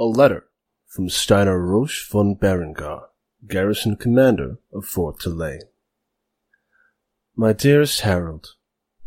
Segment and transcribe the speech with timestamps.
[0.00, 0.44] A letter
[0.86, 3.06] from Steiner Roche von Berengar,
[3.48, 5.62] garrison commander of Fort Tulane.
[7.34, 8.54] My dearest Harold,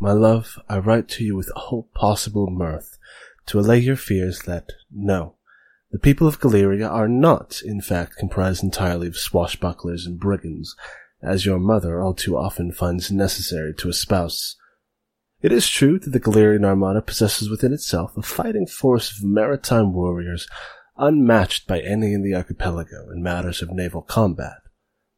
[0.02, 2.98] my love, I write to you with all possible mirth
[3.46, 5.36] to allay your fears that, no,
[5.92, 10.76] the people of Galeria are not, in fact, comprised entirely of swashbucklers and brigands,
[11.22, 14.58] as your mother all too often finds necessary to espouse.
[15.42, 19.94] It is true that the Galerian Armada possesses within itself a fighting force of maritime
[19.94, 20.50] warriors
[21.02, 24.60] unmatched by any in the archipelago in matters of naval combat.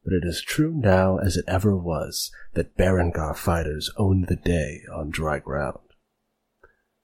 [0.04, 4.82] But it is true now as it ever was that Berengar fighters owned the day
[4.92, 5.80] on dry ground.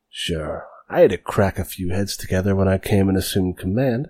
[0.10, 4.10] Sure, I had to crack a few heads together when I came and assumed command,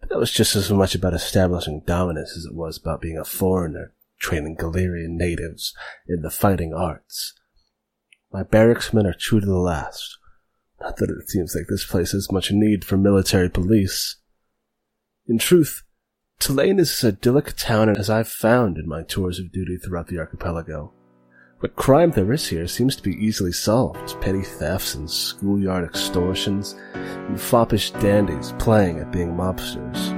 [0.00, 3.24] but that was just as much about establishing dominance as it was about being a
[3.24, 5.74] foreigner training Galerian natives
[6.06, 7.32] in the fighting arts.
[8.32, 10.18] My barracks men are true to the last.
[10.80, 14.16] Not that it seems like this place has much need for military police.
[15.26, 15.82] In truth,
[16.38, 20.08] Tulane is as idyllic a town as I've found in my tours of duty throughout
[20.08, 20.92] the archipelago.
[21.58, 24.18] What crime there is here seems to be easily solved.
[24.22, 30.16] Petty thefts and schoolyard extortions, and foppish dandies playing at being mobsters.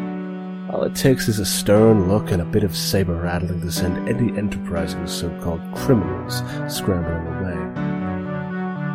[0.73, 4.09] All it takes is a stern look and a bit of saber rattling to send
[4.09, 7.92] any enterprising so-called criminals scrambling away.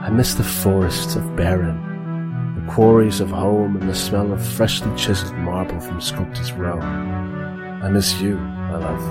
[0.08, 4.90] I miss the forests of Baron, the quarries of home, and the smell of freshly
[4.96, 6.80] chiseled marble from Sculptor's Row.
[6.80, 9.04] I miss you, my love.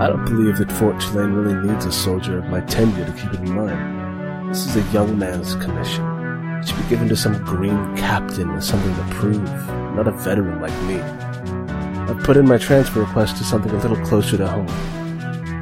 [0.00, 3.34] I don't believe that Fort Tulane really needs a soldier of my tenure to keep
[3.34, 4.50] it in mind.
[4.50, 6.04] This is a young man's commission.
[6.60, 9.42] It should be given to some green captain with something to prove,
[9.96, 11.00] not a veteran like me.
[12.08, 15.03] I've put in my transfer request to something a little closer to home.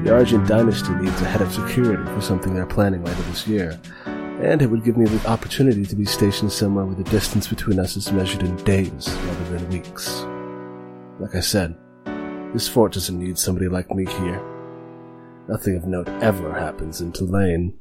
[0.02, 3.78] The Argent dynasty needs a head of security for something they're planning later this year,
[4.04, 7.78] and it would give me the opportunity to be stationed somewhere where the distance between
[7.78, 10.22] us is measured in days rather than weeks.
[11.20, 11.76] Like I said,
[12.52, 14.42] this fort doesn't need somebody like me here.
[15.48, 17.78] Nothing of note ever happens in Tulane.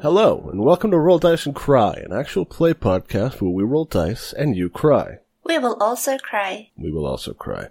[0.00, 3.84] Hello, and welcome to Roll Dice and Cry, an actual play podcast where we roll
[3.84, 5.18] dice and you cry.
[5.42, 6.70] We will also cry.
[6.76, 7.66] We will also cry.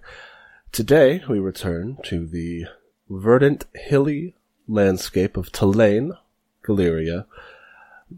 [0.73, 2.65] Today, we return to the
[3.09, 4.35] verdant, hilly
[4.67, 6.17] landscape of Tulane,
[6.63, 7.27] Galeria,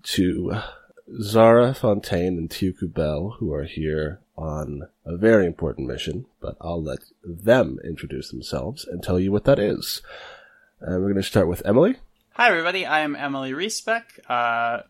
[0.01, 0.59] to
[1.21, 6.81] Zara Fontaine and Tiuku Bell, who are here on a very important mission, but I'll
[6.81, 10.01] let them introduce themselves and tell you what that is.
[10.81, 11.97] And we're going to start with Emily.
[12.39, 12.85] Hi, everybody.
[12.85, 14.03] I am Emily Reesbeck.
[14.29, 14.83] Uh,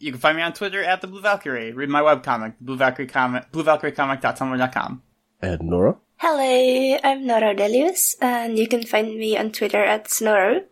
[0.00, 1.70] you can find me on Twitter at the Blue Valkyrie.
[1.70, 5.00] Read my webcomic, Blue Valkyrie comic, bluevalkyriecomic.tumblr.com.
[5.40, 5.98] And Nora.
[6.16, 10.64] Hello, I'm Nora Delius, and you can find me on Twitter at Snoro,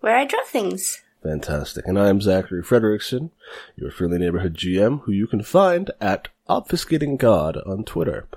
[0.00, 1.02] where I draw things.
[1.22, 1.86] Fantastic.
[1.86, 3.30] And I am Zachary Frederickson,
[3.74, 8.28] your friendly neighborhood GM, who you can find at Obfuscating God on Twitter.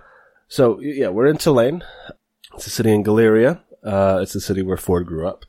[0.47, 1.83] So, yeah, we're in Tulane.
[2.53, 3.63] It's a city in Galeria.
[3.83, 5.44] Uh, it's the city where Ford grew up.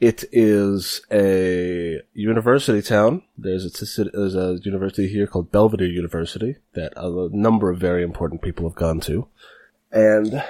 [0.00, 3.22] It is a university town.
[3.36, 8.40] There's a, there's a university here called Belvedere University that a number of very important
[8.40, 9.28] people have gone to.
[9.92, 10.42] And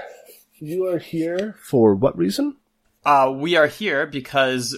[0.60, 2.58] you are here for what reason?
[3.04, 4.76] Uh, we are here because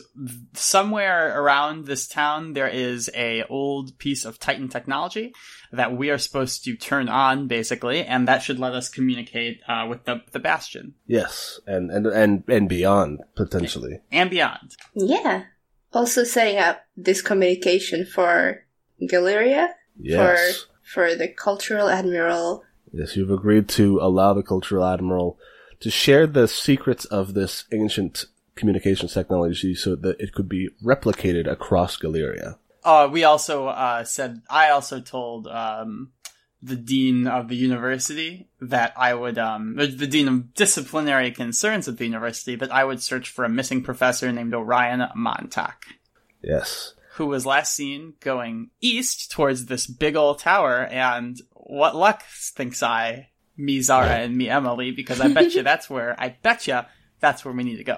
[0.52, 5.32] somewhere around this town there is a old piece of Titan technology
[5.72, 9.86] that we are supposed to turn on, basically, and that should let us communicate uh,
[9.88, 10.94] with the the Bastion.
[11.06, 14.76] Yes, and and and and beyond potentially, and beyond.
[14.94, 15.44] Yeah.
[15.92, 18.64] Also setting up this communication for
[19.08, 19.74] Galeria.
[19.98, 20.58] Yes.
[20.58, 22.62] For for the cultural admiral.
[22.92, 25.38] Yes, you've agreed to allow the cultural admiral
[25.82, 31.50] to share the secrets of this ancient communications technology so that it could be replicated
[31.50, 32.56] across Galeria.
[32.84, 36.12] Uh, we also uh, said I also told um,
[36.62, 41.98] the dean of the university that I would um, the dean of disciplinary concerns at
[41.98, 45.84] the university that I would search for a missing professor named Orion Montauk.
[46.42, 46.94] Yes.
[47.14, 52.82] Who was last seen going east towards this big old tower, and what luck, thinks
[52.82, 56.80] I, me Zara and me Emily because I bet you that's where I bet you
[57.20, 57.96] that's where we need to go.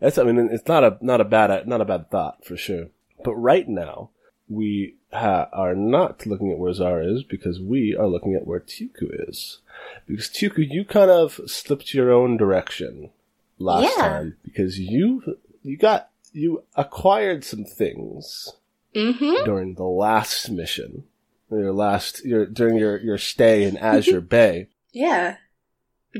[0.00, 2.86] That's I mean it's not a not a bad not a bad thought for sure.
[3.24, 4.10] But right now,
[4.48, 8.60] we ha- are not looking at where Zara is because we are looking at where
[8.60, 9.60] Tuku is.
[10.06, 13.10] Because Tuku, you kind of slipped your own direction
[13.58, 14.02] last Yeah.
[14.08, 18.52] time because you you got you acquired some things
[18.94, 19.44] Mm-hmm.
[19.44, 21.02] during the last mission,
[21.50, 24.68] your last your during your your stay in Azure Bay.
[24.94, 25.36] Yeah.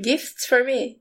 [0.02, 0.98] Gifts for me.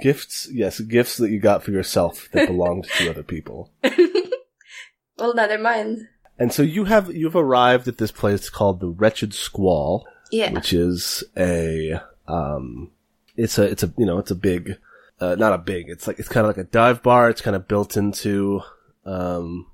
[0.00, 3.72] Gifts, yes, gifts that you got for yourself that belonged to other people.
[5.18, 6.06] well, never mind.
[6.38, 10.52] And so you have you've arrived at this place called the Wretched Squall, Yeah.
[10.52, 12.92] which is a um
[13.36, 14.76] it's a it's a you know it's a big
[15.20, 17.56] uh, not a big it's like it's kind of like a dive bar it's kind
[17.56, 18.60] of built into
[19.04, 19.66] um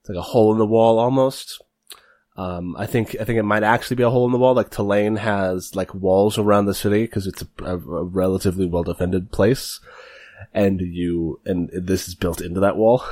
[0.00, 1.62] it's like a hole in the wall almost
[2.40, 4.70] um i think i think it might actually be a hole in the wall like
[4.70, 9.24] Tulane has like walls around the city because it's a, a, a relatively well defended
[9.38, 9.80] place
[10.54, 13.04] and you and this is built into that wall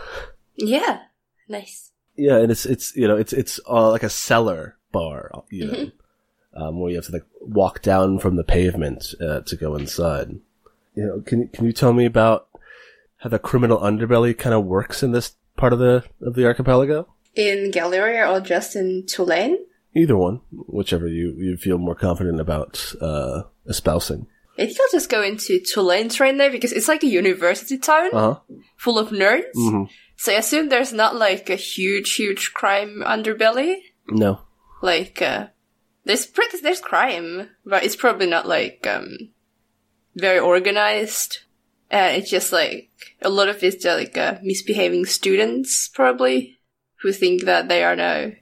[0.57, 1.01] Yeah.
[1.49, 1.93] Nice.
[2.17, 5.91] yeah, and it's it's you know it's it's uh, like a cellar bar, you know,
[6.61, 10.29] um, where you have to like walk down from the pavement uh, to go inside.
[10.95, 12.49] You know, can can you tell me about
[13.19, 17.09] how the criminal underbelly kind of works in this part of the of the archipelago?
[17.39, 19.59] In Galeria or just in Tulane?
[19.95, 24.27] Either one, whichever you you feel more confident about uh, espousing.
[24.59, 28.11] I think I'll just go into Tulane right now because it's like a university town
[28.13, 28.41] Uh huh.
[28.77, 29.55] full of nerds.
[29.55, 29.85] hmm
[30.17, 33.77] So I assume there's not like a huge, huge crime underbelly.
[34.11, 34.41] No.
[34.83, 35.47] Like, uh,
[36.05, 39.31] there's pretty, there's crime, but it's probably not like, um,
[40.17, 41.39] very organized.
[41.91, 42.91] Uh, it's just like,
[43.23, 46.58] a lot of it's just like, uh, misbehaving students, probably,
[47.03, 48.33] who think that they are now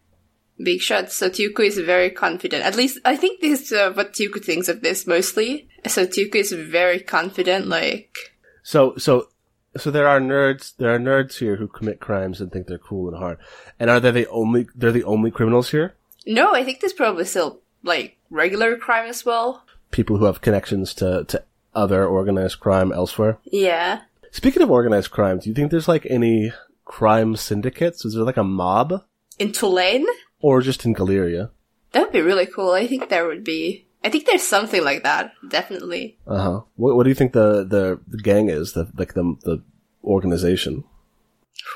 [0.63, 1.15] big shots.
[1.17, 2.65] So Tuku is very confident.
[2.65, 5.69] At least, I think this is uh, what Tuku thinks of this mostly.
[5.87, 8.17] So Tuku is very confident, like,
[8.63, 9.29] So so
[9.77, 13.09] so there are nerds there are nerds here who commit crimes and think they're cool
[13.09, 13.39] and hard.
[13.79, 15.95] And are they the only they're the only criminals here?
[16.27, 19.63] no, I think there's probably still, like, regular crime as well.
[19.93, 21.43] people who have connections to, to
[21.75, 23.39] other organized crime elsewhere.
[23.45, 24.01] Yeah.
[24.33, 26.53] Speaking of organized crime, do you think there's like any
[26.87, 28.07] crime syndicates?
[28.07, 29.03] Is there like a mob?
[29.39, 30.07] In Tulane?
[30.41, 31.51] Or just in Galeria?
[31.93, 32.71] That would be really cool.
[32.71, 33.87] I think there would be.
[34.03, 35.33] I think there's something like that.
[35.49, 36.19] Definitely.
[36.27, 36.61] Uh huh.
[36.77, 38.73] What, what do you think the, the, the gang is?
[38.73, 39.63] The, like the, the
[40.05, 40.85] organization?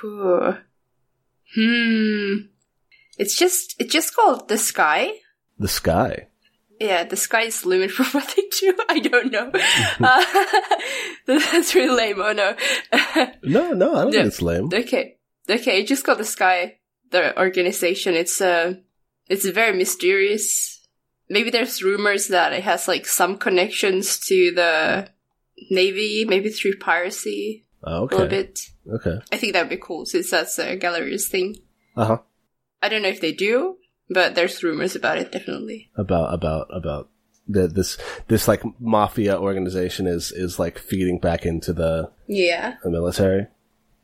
[0.00, 0.52] Hmm.
[3.18, 5.12] It's just, it's just called The Sky.
[5.58, 6.28] The Sky.
[6.80, 8.74] Yeah, the sky is limit for what they do.
[8.88, 9.50] I don't know.
[10.00, 10.24] uh,
[11.26, 12.20] that's really lame.
[12.20, 12.56] Oh no.
[13.42, 14.20] No, no, I don't Yeah.
[14.22, 14.70] think it's lame.
[14.72, 15.16] okay.
[15.48, 16.78] Okay, just called The Sky.
[17.10, 18.14] The organization.
[18.14, 18.74] It's, uh,
[19.28, 20.80] it's very mysterious.
[21.28, 25.08] Maybe there's rumors that it has like some connections to the
[25.70, 27.66] Navy, maybe through piracy.
[27.84, 28.60] Oh, a little bit.
[28.90, 29.18] Okay.
[29.32, 31.56] I think that'd be cool since that's a Galeria's thing.
[31.96, 32.18] Uh huh.
[32.82, 33.76] I don't know if they do,
[34.10, 35.88] but there's rumors about it definitely.
[35.96, 37.08] About, about, about
[37.48, 37.96] the, this,
[38.28, 43.46] this like mafia organization is, is like feeding back into the, Yeah, the military.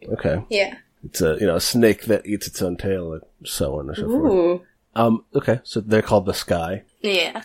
[0.08, 0.42] Okay.
[0.48, 0.76] yeah.
[1.04, 3.96] It's a, you know, a snake that eats its own tail and so on and
[3.96, 4.32] so forth.
[4.32, 4.62] Ooh,
[4.94, 6.82] Um, okay, so they're called the Sky.
[7.02, 7.42] yeah.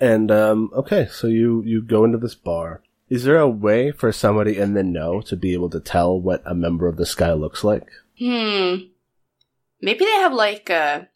[0.00, 2.82] And, um, okay, so you, you go into this bar.
[3.08, 6.42] Is there a way for somebody in the know to be able to tell what
[6.46, 7.86] a member of the Sky looks like?
[8.18, 8.76] Hmm.
[9.80, 11.08] Maybe they have like a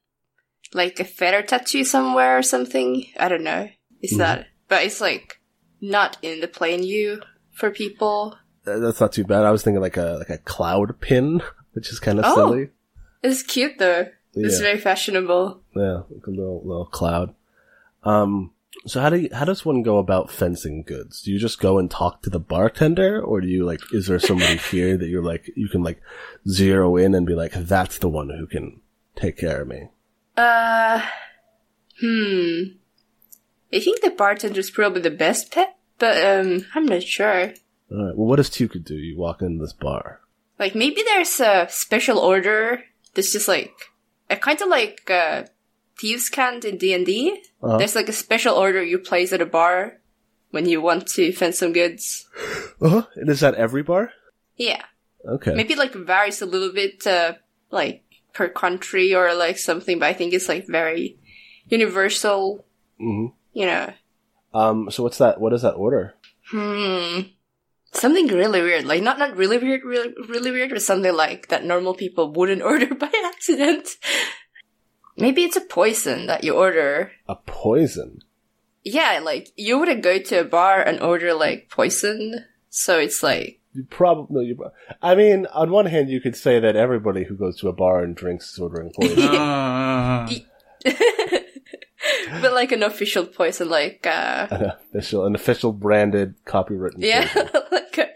[0.76, 3.06] like a feather tattoo somewhere or something.
[3.18, 3.68] I don't know.
[4.02, 4.18] Is Mhm.
[4.18, 4.46] that?
[4.68, 5.40] But it's like
[5.80, 8.36] not in the plain view for people.
[8.64, 9.44] That's not too bad.
[9.44, 11.40] I was thinking like a, like a cloud pin,
[11.72, 12.34] which is kind of Oh.
[12.34, 12.68] silly.
[13.22, 14.08] It's cute though.
[14.34, 15.62] It's very fashionable.
[15.74, 17.34] Yeah, like a little, little cloud.
[18.04, 18.52] Um,
[18.86, 21.22] so how do you, how does one go about fencing goods?
[21.22, 23.80] Do you just go and talk to the bartender, or do you like?
[23.92, 26.02] Is there somebody here that you're like you can like
[26.46, 28.80] zero in and be like, that's the one who can
[29.16, 29.88] take care of me?
[30.36, 31.00] Uh,
[32.00, 32.62] hmm.
[33.72, 37.52] I think the bartender's probably the best pet, but um, I'm not sure.
[37.90, 38.16] All right.
[38.16, 38.94] Well, what does Tuku do?
[38.94, 40.20] You walk into this bar.
[40.58, 42.82] Like maybe there's a special order
[43.14, 43.72] that's just like
[44.30, 45.44] a kind of like uh,
[45.98, 47.42] thieves' cant in D and D.
[47.62, 47.76] Uh-huh.
[47.78, 50.00] There's like a special order you place at a bar
[50.50, 52.26] when you want to fence some goods.
[52.80, 53.02] Uh-huh.
[53.16, 54.10] And is that every bar?
[54.56, 54.82] Yeah,
[55.26, 55.54] Okay.
[55.54, 57.34] maybe like varies a little bit, uh,
[57.70, 58.04] like
[58.36, 61.16] per country or like something, but I think it's like very
[61.72, 62.64] universal.
[63.00, 63.92] hmm You know,
[64.52, 64.90] Um.
[64.92, 65.40] So what's that?
[65.40, 66.14] What is that order?
[66.52, 67.32] Hmm.
[67.92, 68.84] Something really weird.
[68.84, 72.62] Like not not really weird, really really weird, but something like that normal people wouldn't
[72.70, 73.96] order by accident.
[75.16, 77.12] Maybe it's a poison that you order.
[77.26, 78.20] A poison.
[78.84, 82.44] Yeah, like you wouldn't go to a bar and order like poison.
[82.68, 84.40] So it's like probably no.
[84.40, 84.70] You.
[85.02, 88.02] I mean, on one hand, you could say that everybody who goes to a bar
[88.02, 90.42] and drinks is ordering poison.
[90.86, 90.90] Uh,
[92.40, 96.98] but like an official poison, like uh, an official, an official branded, copywritten.
[96.98, 97.62] yeah, poison.
[97.72, 98.08] like a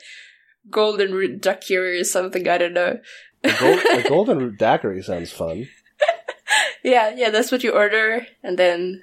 [0.71, 2.49] golden root daiquiri or something.
[2.49, 2.99] I don't know.
[3.43, 5.67] A, gold, a golden root daiquiri sounds fun.
[6.83, 9.03] Yeah, yeah, that's what you order, and then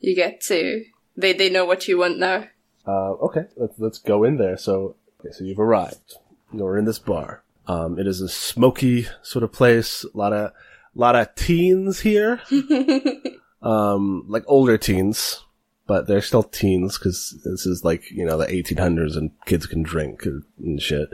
[0.00, 0.84] you get to.
[1.16, 2.44] They they know what you want now.
[2.86, 4.56] Uh, okay, let's let's go in there.
[4.56, 6.14] So, okay, so you've arrived.
[6.52, 7.42] You're in this bar.
[7.66, 10.04] Um, it is a smoky sort of place.
[10.04, 10.52] A lot of
[10.94, 12.40] lot of teens here.
[13.62, 15.44] um, like older teens,
[15.86, 19.82] but they're still teens because this is like you know the 1800s and kids can
[19.82, 21.10] drink and shit.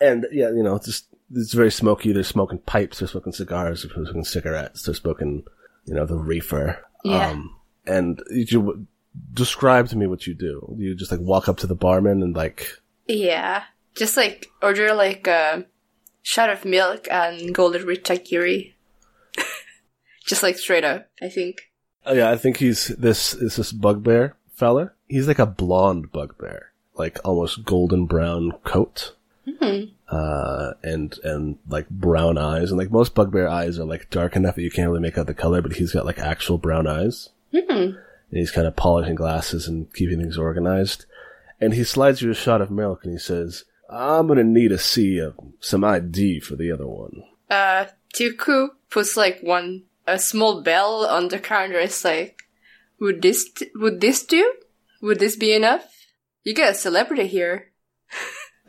[0.00, 2.12] And yeah, you know, just it's very smoky.
[2.12, 2.98] They're smoking pipes.
[2.98, 3.82] They're smoking cigars.
[3.82, 4.82] They're smoking cigarettes.
[4.82, 5.44] They're smoking,
[5.84, 6.84] you know, the reefer.
[7.04, 7.30] Yeah.
[7.30, 8.86] Um, and you
[9.32, 10.74] describe to me what you do.
[10.78, 12.68] You just like walk up to the barman and like,
[13.06, 15.66] Yeah, just like order like a
[16.22, 18.74] shot of milk and golden daiquiri.
[20.26, 21.70] just like straight up, I think.
[22.06, 24.92] oh yeah, I think he's this is this bugbear fella.
[25.08, 29.14] He's like a blonde bugbear, like almost golden brown coat.
[30.08, 32.70] Uh, and, and like brown eyes.
[32.70, 35.26] And like most bugbear eyes are like dark enough that you can't really make out
[35.26, 37.30] the color, but he's got like actual brown eyes.
[38.30, 41.06] And he's kind of polishing glasses and keeping things organized.
[41.64, 44.78] And he slides you a shot of milk and he says, I'm gonna need to
[44.78, 45.30] see uh,
[45.60, 47.22] some ID for the other one.
[47.48, 51.78] Uh, Tuku puts like one a small bell on the counter.
[51.78, 52.42] and It's like,
[53.00, 54.52] would this t- would this do?
[55.00, 55.86] Would this be enough?
[56.42, 57.70] You got a celebrity here.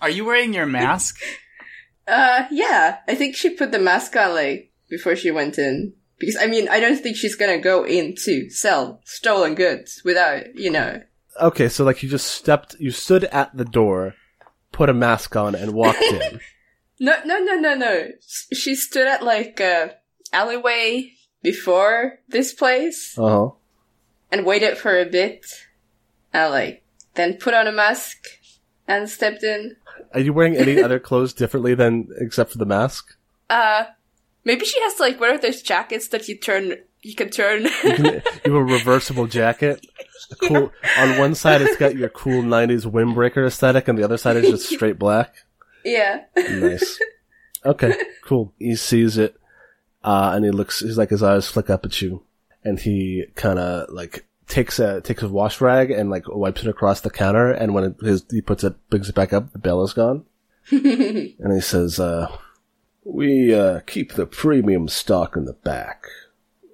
[0.00, 1.18] are you wearing your mask?
[2.08, 3.00] Uh, yeah.
[3.06, 5.92] I think she put the mask on like before she went in.
[6.20, 10.54] Because I mean, I don't think she's gonna go in to sell stolen goods without,
[10.54, 11.02] you know.
[11.40, 14.14] Okay, so like you just stepped, you stood at the door,
[14.70, 16.40] put a mask on, and walked in.
[17.02, 18.08] No, no, no, no, no.
[18.52, 19.94] She stood at like a
[20.34, 21.12] alleyway
[21.42, 23.50] before this place Uh huh.
[24.30, 25.46] and waited for a bit,
[26.34, 26.84] and like
[27.14, 28.18] then put on a mask
[28.86, 29.76] and stepped in.
[30.12, 33.16] Are you wearing any other clothes differently than except for the mask?
[33.48, 33.84] Uh,
[34.44, 37.62] maybe she has to, like one of those jackets that you turn, you can turn.
[37.84, 37.92] You
[38.44, 39.86] have a reversible jacket.
[40.46, 40.70] Cool.
[40.98, 44.48] On one side, it's got your cool '90s windbreaker aesthetic, and the other side is
[44.50, 45.34] just straight black.
[45.84, 46.24] yeah.
[46.36, 47.00] Nice.
[47.64, 48.52] Okay, cool.
[48.58, 49.34] He sees it,
[50.04, 50.80] uh, and he looks.
[50.80, 52.22] He's like his eyes flick up at you,
[52.62, 56.68] and he kind of like takes a takes a wash rag and like wipes it
[56.68, 57.50] across the counter.
[57.50, 60.26] And when it, his he puts it, brings it back up, the bell is gone.
[60.70, 62.30] and he says, uh,
[63.12, 66.06] "We uh, keep the premium stock in the back.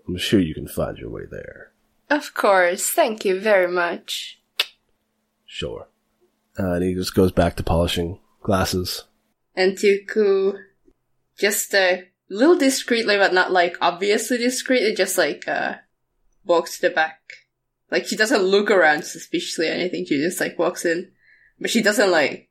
[0.06, 1.72] I'm sure you can find your way there."
[2.08, 2.88] Of course.
[2.88, 4.40] Thank you very much.
[5.44, 5.88] Sure.
[6.58, 9.04] Uh, and he just goes back to polishing glasses.
[9.54, 10.58] And Tuku
[11.38, 15.76] just a little discreetly, but not like obviously discreetly, just like uh
[16.44, 17.20] walks to the back.
[17.90, 20.06] Like she doesn't look around suspiciously or anything.
[20.06, 21.10] She just like walks in,
[21.60, 22.48] but she doesn't like,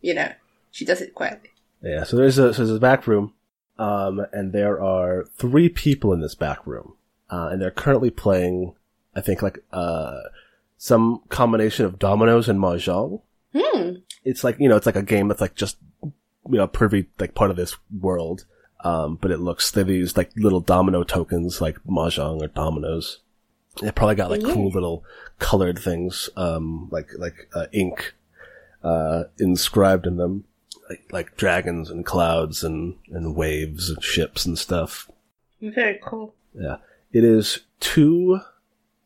[0.00, 0.32] you know,
[0.70, 1.50] she does it quietly.
[1.86, 3.32] Yeah, so there's a so there's a back room,
[3.78, 6.94] um, and there are three people in this back room,
[7.30, 8.74] uh, and they're currently playing,
[9.14, 10.18] I think like uh,
[10.78, 13.20] some combination of dominoes and mahjong.
[13.56, 13.90] Hmm.
[14.24, 17.34] It's like you know, it's like a game that's like just you know, privy like
[17.34, 18.46] part of this world,
[18.80, 23.20] um, but it looks they've used like little domino tokens like mahjong or dominoes.
[23.80, 25.04] They probably got like cool little
[25.38, 28.14] colored things, um, like like uh, ink
[28.82, 30.44] uh, inscribed in them
[30.88, 35.10] like, like dragons and clouds and, and waves and ships and stuff.
[35.60, 36.34] Very cool.
[36.54, 36.76] Yeah.
[37.12, 38.40] It is two,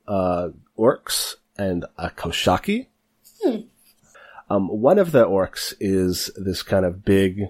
[0.08, 2.86] uh, orcs and a koshaki.
[4.48, 7.42] Um, one of the orcs is this kind of big,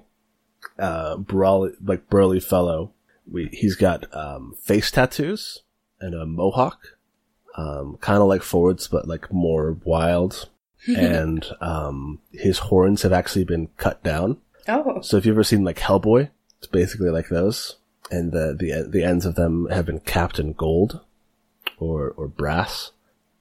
[0.79, 2.93] uh, brawly, like burly fellow.
[3.31, 5.63] We, he's got, um, face tattoos
[5.99, 6.99] and a mohawk.
[7.57, 10.50] Um, kind of like forwards, but like more wild.
[10.87, 14.39] And, um, his horns have actually been cut down.
[14.69, 15.01] Oh.
[15.03, 17.77] So if you've ever seen like Hellboy, it's basically like those,
[18.11, 21.01] and the the the ends of them have been capped in gold
[21.79, 22.93] or or brass.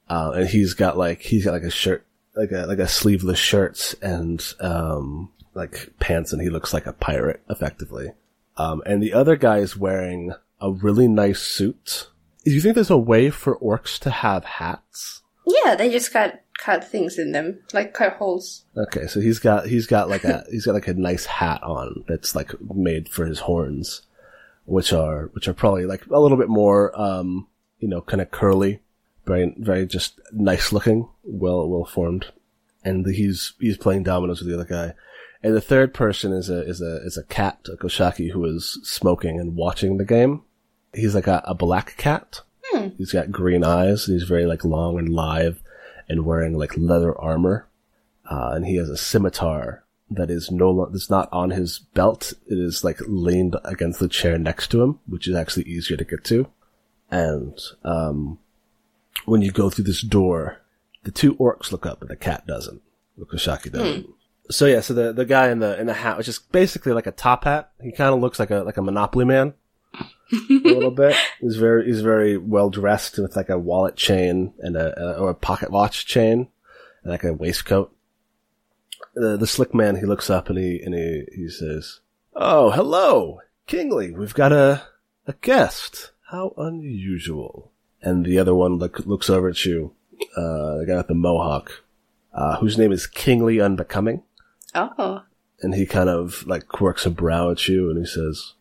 [0.10, 2.06] Uh, and he's got like he's got like a shirt,
[2.36, 6.94] like a like a sleeveless shirt and um like pants, and he looks like a
[6.94, 8.14] pirate effectively.
[8.58, 12.08] Um, and the other guy is wearing a really nice suit.
[12.46, 15.22] Do you think there's a way for orcs to have hats?
[15.46, 18.66] Yeah, they just got cut things in them, like cut holes.
[18.76, 22.04] Okay, so he's got he's got like a he's got like a nice hat on
[22.08, 24.02] that's like made for his horns,
[24.66, 27.48] which are which are probably like a little bit more um
[27.80, 28.82] you know kind of curly,
[29.26, 32.28] very very just nice looking, well well formed,
[32.84, 34.94] and he's he's playing dominoes with the other guy.
[35.42, 38.78] And the third person is a is a is a cat, a Koshaki, who is
[38.84, 40.42] smoking and watching the game.
[40.94, 42.42] He's like a, a black cat.
[42.98, 44.06] He's got green eyes.
[44.06, 45.58] He's very like long and lithe,
[46.10, 47.68] and wearing like leather armor.
[48.30, 52.34] Uh, and he has a scimitar that is no lo- that's not on his belt.
[52.48, 56.04] It is like leaned against the chair next to him, which is actually easier to
[56.04, 56.48] get to.
[57.12, 58.40] And um,
[59.26, 60.62] when you go through this door,
[61.04, 62.82] the two orcs look up, but the cat doesn't.
[63.18, 63.26] The
[63.70, 64.08] doesn't.
[64.52, 67.06] So yeah, so the the guy in the in the hat, which is basically like
[67.06, 67.72] a top hat.
[67.82, 69.54] He kind of looks like a like a Monopoly man.
[70.32, 71.16] A little bit.
[71.42, 75.30] He's very he's very well dressed with like a wallet chain and a, a or
[75.32, 76.48] a pocket watch chain
[77.04, 77.94] and like a waistcoat.
[79.16, 82.00] The the slick man he looks up and he and he he says,
[82.36, 84.12] "Oh, hello, Kingly.
[84.12, 84.84] We've got a
[85.28, 86.12] a guest.
[86.30, 87.72] How unusual."
[88.02, 89.94] And the other one look, looks over at you,
[90.38, 91.84] uh, the guy with the mohawk,
[92.34, 94.24] uh, whose name is Kingly Unbecoming
[94.74, 95.24] Oh.
[95.62, 98.54] and he kind of like quirks a brow at you and he says,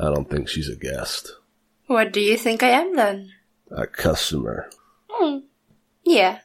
[0.00, 1.32] I don't think she's a guest.
[1.86, 3.32] What do you think I am then?
[3.70, 4.70] A customer.
[5.08, 5.38] Hmm.
[6.04, 6.40] Yeah.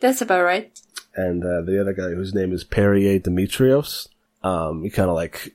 [0.00, 0.78] That's about right.
[1.14, 4.08] And uh, the other guy, whose name is Perrier Demetrios,
[4.42, 5.54] um, he kind of like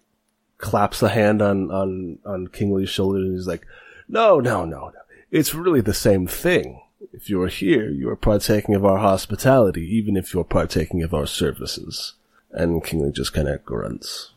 [0.58, 3.66] claps a hand on, on, on Kingly's shoulder and he's like,
[4.08, 5.00] no, no, no, no.
[5.32, 6.82] It's really the same thing.
[7.14, 11.28] If you're here, you are partaking of our hospitality, even if you're partaking of our
[11.28, 12.14] services.
[12.52, 14.32] And Kingly just kind of grunts.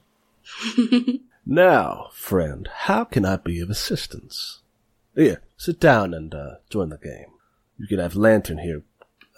[1.44, 4.60] now, friend, how can I be of assistance?
[5.14, 7.32] Here, sit down and uh, join the game.
[7.78, 8.82] You can have Lantern here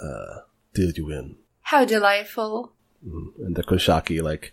[0.02, 0.40] uh,
[0.72, 1.36] deal you in.
[1.62, 2.72] How delightful.
[3.02, 4.52] And the Koshaki like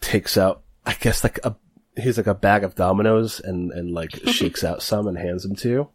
[0.00, 1.56] takes out, I guess like a
[1.96, 5.56] he's like a bag of dominoes and and like shakes out some and hands them
[5.56, 5.88] to you.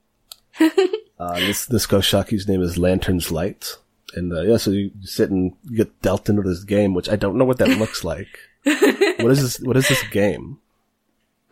[1.20, 3.78] Uh, this this Koshaki's name is Lantern's Light,
[4.16, 7.16] and uh, yeah, so you sit and you get dealt into this game, which I
[7.16, 8.28] don't know what that looks like.
[8.63, 9.60] what is this?
[9.60, 10.58] What is this game?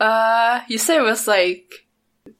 [0.02, 1.86] Uh, you said it was like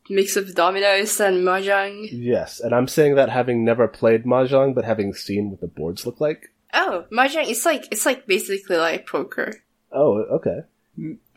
[0.10, 2.10] mix of dominoes and mahjong.
[2.12, 6.04] Yes, and I'm saying that having never played mahjong, but having seen what the boards
[6.04, 6.50] look like.
[6.74, 7.48] Oh, mahjong.
[7.48, 9.54] It's like it's like basically like poker.
[9.92, 10.62] Oh, okay.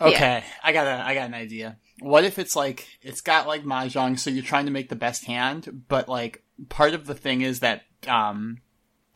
[0.00, 1.76] Okay, I got a, I got an idea.
[2.00, 5.26] What if it's like it's got like mahjong, so you're trying to make the best
[5.26, 8.62] hand, but like part of the thing is that um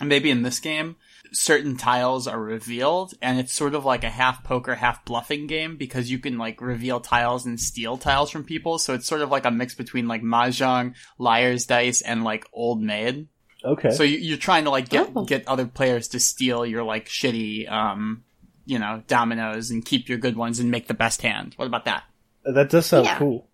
[0.01, 0.97] maybe in this game
[1.33, 5.77] certain tiles are revealed and it's sort of like a half poker half bluffing game
[5.77, 9.29] because you can like reveal tiles and steal tiles from people so it's sort of
[9.31, 13.29] like a mix between like mahjong liar's dice and like old maid
[13.65, 13.91] Okay.
[13.91, 15.25] so you, you're trying to like get Oh.
[15.25, 18.23] get other players to steal your like shitty um
[18.65, 21.85] you know dominoes and keep your good ones and make the best hand what about
[21.87, 22.05] that
[22.45, 23.19] That does sound Yeah.
[23.19, 23.49] cool.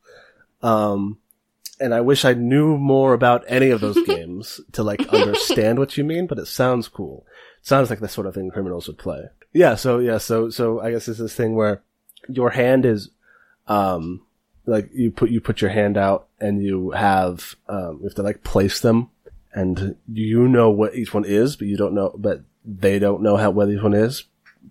[0.62, 1.18] Um,
[1.85, 5.99] and I wish I knew more about any of those games to like understand what
[5.99, 7.27] you mean, but it sounds cool.
[7.61, 9.25] It sounds like the sort of thing criminals would play.
[9.53, 9.75] Yeah.
[9.75, 10.16] So yeah.
[10.16, 11.83] So so I guess it's this thing where
[12.27, 13.11] your hand is,
[13.68, 14.23] um,
[14.64, 18.23] like you put you put your hand out and you have um you have to
[18.23, 19.11] like place them,
[19.53, 23.37] and you know what each one is, but you don't know, but they don't know
[23.37, 24.25] how what each one is,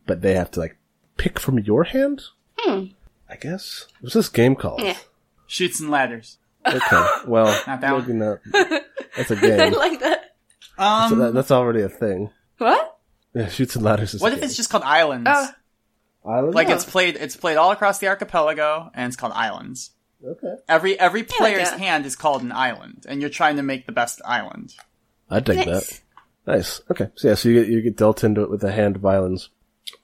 [0.07, 0.77] but they have to like
[1.17, 2.23] pick from your hand.
[2.57, 2.85] Hmm.
[3.29, 3.85] I guess.
[4.01, 4.81] What's this game called?
[4.81, 4.97] Yeah.
[5.45, 7.07] chutes and ladders Okay.
[7.27, 8.01] Well, Not that one.
[8.01, 8.39] maybe not.
[9.17, 9.73] That's a I game.
[9.73, 10.35] like that.
[10.77, 12.29] um so that, that's already a thing.
[12.57, 12.97] What?
[13.35, 14.13] Yeah, chutes and ladders.
[14.13, 14.47] Is what a if game.
[14.47, 15.47] it's just called islands Oh,
[16.25, 16.55] island?
[16.55, 16.75] like Yeah.
[16.75, 19.91] it's played it's played all across the archipelago and it's called islands
[20.25, 20.55] okay.
[20.69, 21.79] every every player's that.
[21.79, 24.73] hand is called an island and you're trying to make the best island
[25.29, 25.67] I dig that.
[25.67, 26.01] nice.
[26.45, 26.81] Nice.
[26.91, 27.09] Okay.
[27.15, 29.49] So yeah, so you get you get dealt into it with the hand of islands,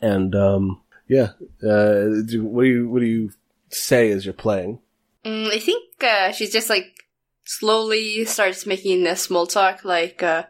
[0.02, 1.32] and um, yeah.
[1.62, 3.32] Uh, do, what do you what do you
[3.68, 4.80] say as you're playing?
[5.26, 6.96] Mm, I think uh, she's just like
[7.46, 10.44] slowly starts making a small talk, like uh,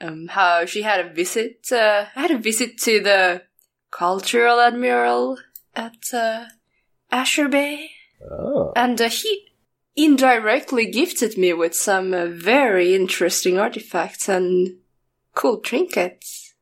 [0.00, 1.70] um, how she had a visit.
[1.70, 3.42] Uh, had a visit to the
[3.90, 5.38] cultural admiral
[5.74, 6.44] at uh,
[7.10, 7.90] Azure Bay,
[8.30, 9.46] Oh, and uh, he
[9.96, 14.76] indirectly gifted me with some uh, very interesting artifacts and
[15.34, 16.54] cool trinkets.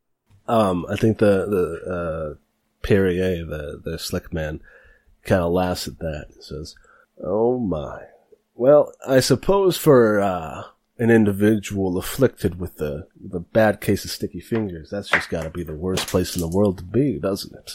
[0.48, 2.34] um, I think the the uh,
[2.82, 4.60] Perrier, the the slick man,
[5.24, 6.74] kind of laughs at that and says,
[7.22, 8.02] "Oh my."
[8.54, 10.62] Well, I suppose for uh,
[10.98, 15.50] an individual afflicted with the the bad case of sticky fingers, that's just got to
[15.50, 17.72] be the worst place in the world to be, doesn't it?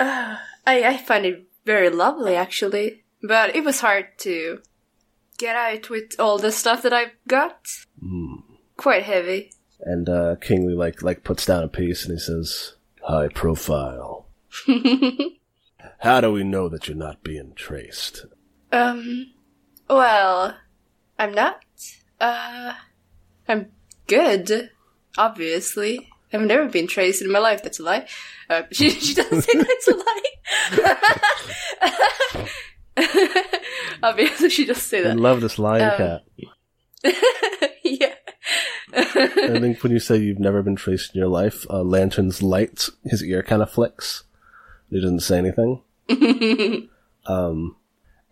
[0.00, 3.04] Uh, I, I find it very lovely, actually.
[3.22, 4.62] But it was hard to
[5.38, 7.66] get out with all the stuff that I've got.
[8.76, 9.52] Quite heavy.
[9.80, 14.26] And uh, Kingly like like puts down a piece and he says, "High profile.
[15.98, 18.26] How do we know that you're not being traced?"
[18.72, 19.32] Um,
[19.88, 20.56] well,
[21.18, 21.62] I'm not.
[22.20, 22.74] Uh,
[23.48, 23.70] I'm
[24.06, 24.70] good,
[25.18, 26.08] obviously.
[26.32, 27.62] I've never been traced in my life.
[27.62, 28.06] That's a lie.
[28.48, 30.22] Uh, she she doesn't say that's a lie.
[34.02, 35.12] Obviously, she does say that.
[35.12, 36.22] I love this lion Um, cat.
[37.84, 38.14] yeah.
[38.94, 39.04] I
[39.60, 43.22] think when you say you've never been traced in your life, uh, Lantern's light, his
[43.22, 44.24] ear kind of flicks.
[44.90, 45.80] He doesn't say anything.
[47.26, 47.76] um,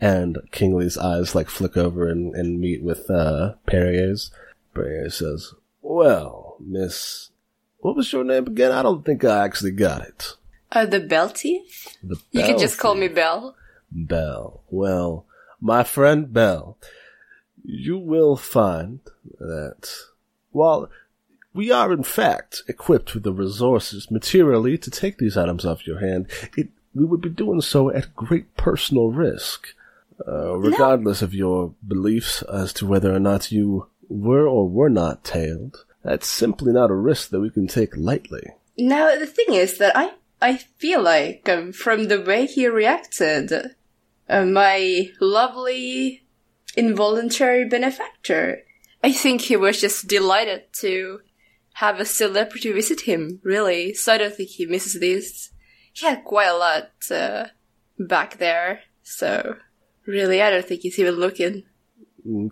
[0.00, 4.30] and Kingly's eyes like flick over and, and meet with uh, Perrier's.
[4.74, 7.30] Perrier says, "Well, Miss,
[7.78, 8.72] what was your name again?
[8.72, 10.34] I don't think I actually got it."
[10.72, 11.96] uh, the bell teeth.
[12.02, 13.56] The You can Bell just call me Bell.
[13.90, 14.62] Bell.
[14.70, 15.26] Well,
[15.60, 16.78] my friend Bell,
[17.64, 19.00] you will find
[19.38, 19.90] that
[20.52, 20.88] while
[21.52, 26.00] we are in fact equipped with the resources materially to take these items off your
[26.00, 29.74] hand, it, we would be doing so at great personal risk.
[30.26, 35.24] Uh, regardless of your beliefs as to whether or not you were or were not
[35.24, 38.42] tailed, that's simply not a risk that we can take lightly.
[38.76, 43.52] Now the thing is that I I feel like um, from the way he reacted,
[44.28, 46.22] uh, my lovely
[46.76, 48.62] involuntary benefactor,
[49.04, 51.20] I think he was just delighted to
[51.74, 53.40] have a celebrity visit him.
[53.42, 55.50] Really, so I don't think he misses this.
[55.92, 57.48] He had quite a lot uh,
[57.98, 59.56] back there, so
[60.06, 61.64] really, I don't think he's even looking.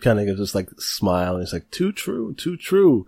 [0.00, 3.06] kind of gives this like smile and he's like too true too true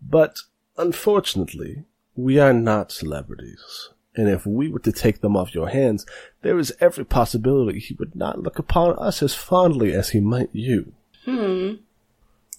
[0.00, 0.38] but
[0.76, 1.82] unfortunately
[2.14, 6.06] we are not celebrities and if we were to take them off your hands
[6.42, 10.50] there is every possibility he would not look upon us as fondly as he might
[10.52, 10.92] you
[11.24, 11.74] Hmm.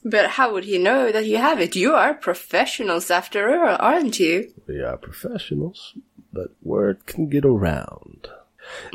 [0.05, 1.75] But how would he know that you have it?
[1.75, 4.53] You are professionals after all, aren't you?
[4.67, 5.93] we are professionals
[6.31, 8.27] but word can get around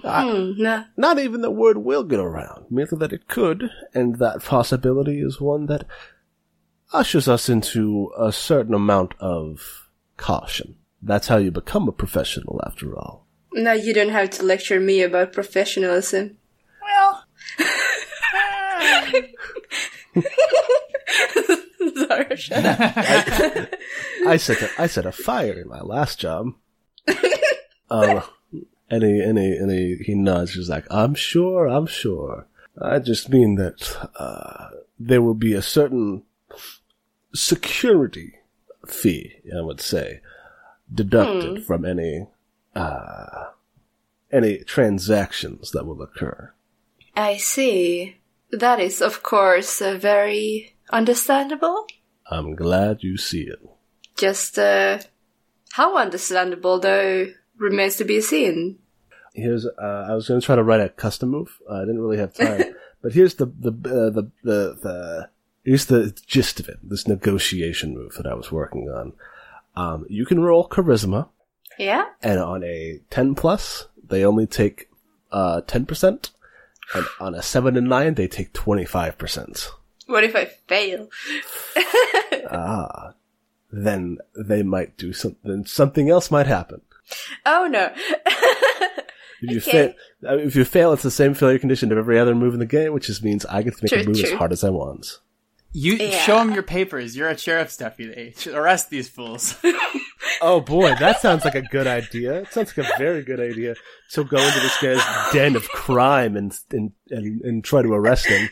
[0.02, 0.84] Hmm, no.
[0.96, 5.40] not even the word will get around merely that it could and that possibility is
[5.40, 5.84] one that
[6.92, 12.96] ushers us into a certain amount of caution that's how you become a professional after
[12.96, 16.38] all Now you don't have to lecture me about professionalism.
[16.82, 17.24] Well,
[21.96, 22.78] Sorry, shut up.
[24.26, 26.52] I set a, I set a fire in my last job.
[27.90, 28.22] um,
[28.94, 30.54] and he, and he, and he, he nods.
[30.54, 32.46] He's like, I'm sure, I'm sure.
[32.80, 36.22] I just mean that, uh, there will be a certain
[37.34, 38.34] security
[38.86, 40.20] fee, I would say,
[40.92, 42.28] deducted from any,
[42.74, 43.50] uh,
[44.30, 46.52] any transactions that will occur.
[47.16, 48.16] I see.
[48.50, 51.86] That is, of course, uh, very understandable.
[52.30, 53.60] I'm glad you see it.
[54.16, 54.98] Just, uh,
[55.72, 58.78] how understandable, though, remains to be seen.
[59.34, 61.58] Here's uh, I was going to try to write a custom move.
[61.68, 65.28] Uh, I didn't really have time, but here's the the uh, the the the
[65.64, 66.78] here's the gist of it.
[66.82, 69.12] This negotiation move that I was working on.
[69.76, 71.28] Um, you can roll charisma,
[71.78, 72.04] Yeah?
[72.22, 74.88] and on a ten plus, they only take
[75.32, 76.30] uh ten percent,
[76.94, 79.70] and on a seven and nine, they take twenty five percent.
[80.06, 81.08] What if I fail?
[82.50, 83.14] Ah,
[83.72, 85.64] then they might do something.
[85.66, 86.82] Something else might happen.
[87.46, 87.90] Oh no.
[89.48, 89.94] If you Okay.
[90.22, 92.60] fail, uh, if you fail, it's the same failure condition of every other move in
[92.60, 94.64] the game, which just means I get to make a True, move as hard as
[94.64, 95.06] I want.
[95.72, 96.10] you Yeah.
[96.20, 97.16] show him your papers.
[97.16, 98.34] You're a sheriff's deputy.
[98.52, 99.56] Arrest these fools.
[100.40, 102.40] Oh boy, that sounds like a good idea.
[102.40, 103.76] It sounds like a very good idea.
[104.12, 108.26] to go into this guy's den of crime and and and, and try to arrest
[108.26, 108.48] him.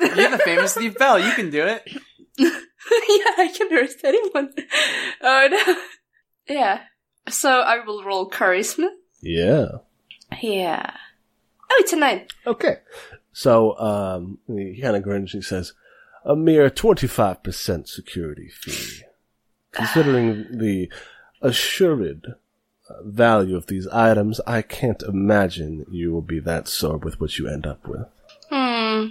[0.00, 1.18] You're the famous Steve Bell.
[1.18, 1.82] You can do it.
[2.38, 2.48] yeah,
[3.38, 4.52] I can arrest anyone.
[5.20, 5.76] Oh no.
[6.48, 6.80] Yeah.
[7.28, 8.88] So I will roll charisma.
[9.20, 9.66] Yeah.
[10.42, 10.92] Yeah.
[11.70, 12.26] Oh, it's a nine.
[12.46, 12.78] Okay.
[13.32, 15.34] So um, he kind of grins.
[15.34, 15.72] and He says,
[16.24, 19.02] "A mere twenty-five percent security fee,
[19.72, 20.90] considering the
[21.42, 22.34] assured
[22.88, 24.40] uh, value of these items.
[24.46, 28.06] I can't imagine you will be that sore with what you end up with."
[28.50, 29.06] Hmm.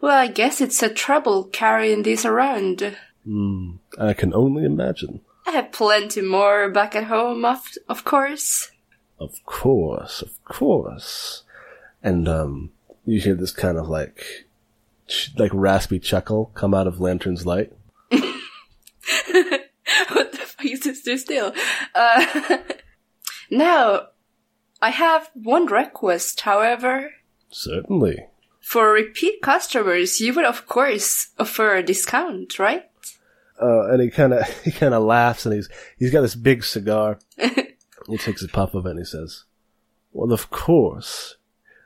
[0.00, 2.96] Well, I guess it's a trouble carrying these around.
[3.24, 3.76] Hmm.
[3.98, 5.20] I can only imagine.
[5.46, 8.70] I have plenty more back at home, of, of course.
[9.24, 11.44] Of course, of course.
[12.02, 12.70] And um,
[13.06, 14.46] you hear this kind of like,
[15.08, 17.72] ch- like raspy chuckle come out of Lantern's light.
[18.10, 18.22] what
[19.32, 21.54] the fuck is this do still?
[21.94, 22.58] Uh,
[23.50, 24.08] now,
[24.82, 27.14] I have one request, however.
[27.50, 28.26] Certainly.
[28.60, 32.84] For repeat customers, you would of course offer a discount, right?
[33.60, 36.64] Uh, and he kind of he kind of laughs, and he's he's got this big
[36.64, 37.18] cigar.
[38.08, 39.44] He takes a puff of it, and he says,
[40.12, 41.36] "Well, of course,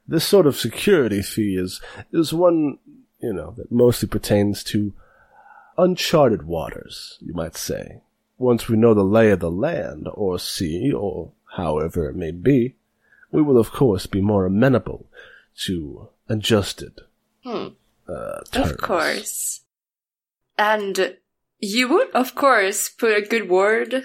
[0.06, 1.80] this sort of security fee is
[2.12, 2.78] is one
[3.20, 4.92] you know that mostly pertains to
[5.76, 8.02] uncharted waters, you might say.
[8.40, 12.76] once we know the lay of the land, or sea, or however it may be,
[13.32, 15.06] we will of course be more amenable
[15.56, 17.00] to adjusted
[17.42, 17.68] Hmm.
[18.08, 18.70] uh, terms.
[18.72, 19.60] Of course.
[20.56, 21.16] And
[21.58, 24.04] you would, of course, put a good word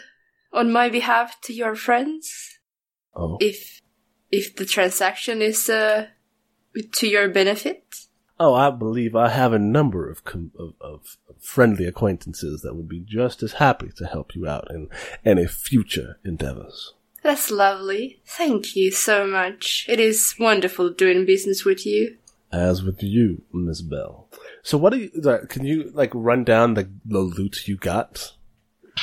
[0.54, 2.60] on my behalf to your friends
[3.16, 3.82] Oh, if
[4.32, 6.08] if the transaction is uh,
[6.94, 7.84] to your benefit.
[8.40, 12.90] oh, I believe I have a number of, com- of of friendly acquaintances that would
[12.90, 14.90] be just as happy to help you out in
[15.24, 16.94] any future endeavors.
[17.22, 18.20] That's lovely.
[18.26, 19.86] Thank you so much.
[19.88, 22.18] It is wonderful doing business with you.
[22.52, 24.28] As with you, Miss Bell.
[24.62, 25.40] So, what do you?
[25.50, 28.34] Can you like run down the the loot you got?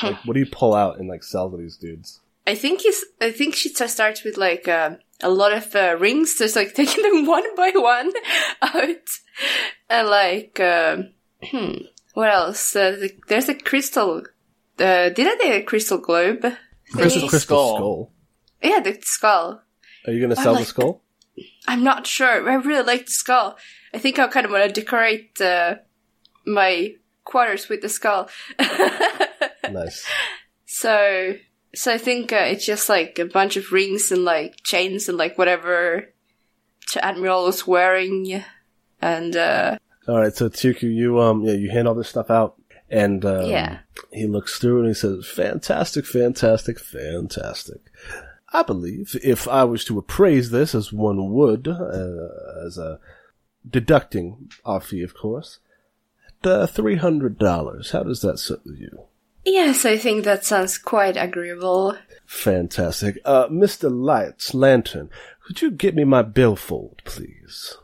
[0.02, 2.20] Like, what do you pull out and like sell to these dudes?
[2.46, 3.04] I think he's.
[3.20, 7.02] I think she starts with like uh, a lot of uh, rings, just like taking
[7.02, 8.12] them one by one
[8.62, 9.08] out,
[9.88, 11.10] and like um,
[11.42, 12.74] hmm, what else?
[12.74, 14.22] Uh, the, there's a crystal.
[14.78, 16.42] Uh, did I say a crystal globe?
[16.92, 17.28] Crystal?
[17.28, 17.76] Crystal skull.
[17.76, 18.12] skull.
[18.62, 19.62] Yeah, the skull.
[20.06, 21.02] Are you gonna I sell the skull?
[21.68, 22.50] I'm not sure.
[22.50, 23.56] I really like the skull.
[23.94, 25.76] I think I kind of want to decorate uh,
[26.46, 28.28] my quarters with the skull.
[29.84, 30.06] Nice.
[30.66, 31.34] So,
[31.74, 35.18] so I think uh, it's just like a bunch of rings and like chains and
[35.18, 36.12] like whatever
[37.00, 38.42] Admiral was wearing,
[39.00, 39.78] and uh,
[40.08, 43.48] All right, so Tuku, you um, yeah, you hand all this stuff out, and um,
[43.48, 43.78] Yeah.
[44.12, 47.80] he looks through and he says, "Fantastic, fantastic, fantastic."
[48.52, 52.98] I believe if I was to appraise this as one would, uh, as a
[53.68, 55.60] deducting our fee, of course,
[56.42, 57.92] at uh, three hundred dollars.
[57.92, 59.04] How does that sit with you?
[59.44, 61.96] Yes, I think that sounds quite agreeable.
[62.26, 65.10] Fantastic, uh, Mister Lights Lantern.
[65.46, 67.76] Could you get me my billfold, please?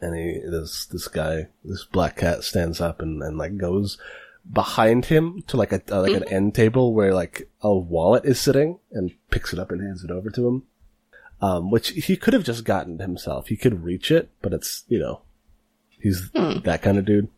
[0.00, 3.98] And he, this this guy, this black cat, stands up and, and like goes
[4.50, 8.40] behind him to like a uh, like an end table where like a wallet is
[8.40, 10.62] sitting, and picks it up and hands it over to him.
[11.40, 13.46] Um, which he could have just gotten himself.
[13.46, 15.22] He could reach it, but it's you know,
[16.00, 17.28] he's that kind of dude.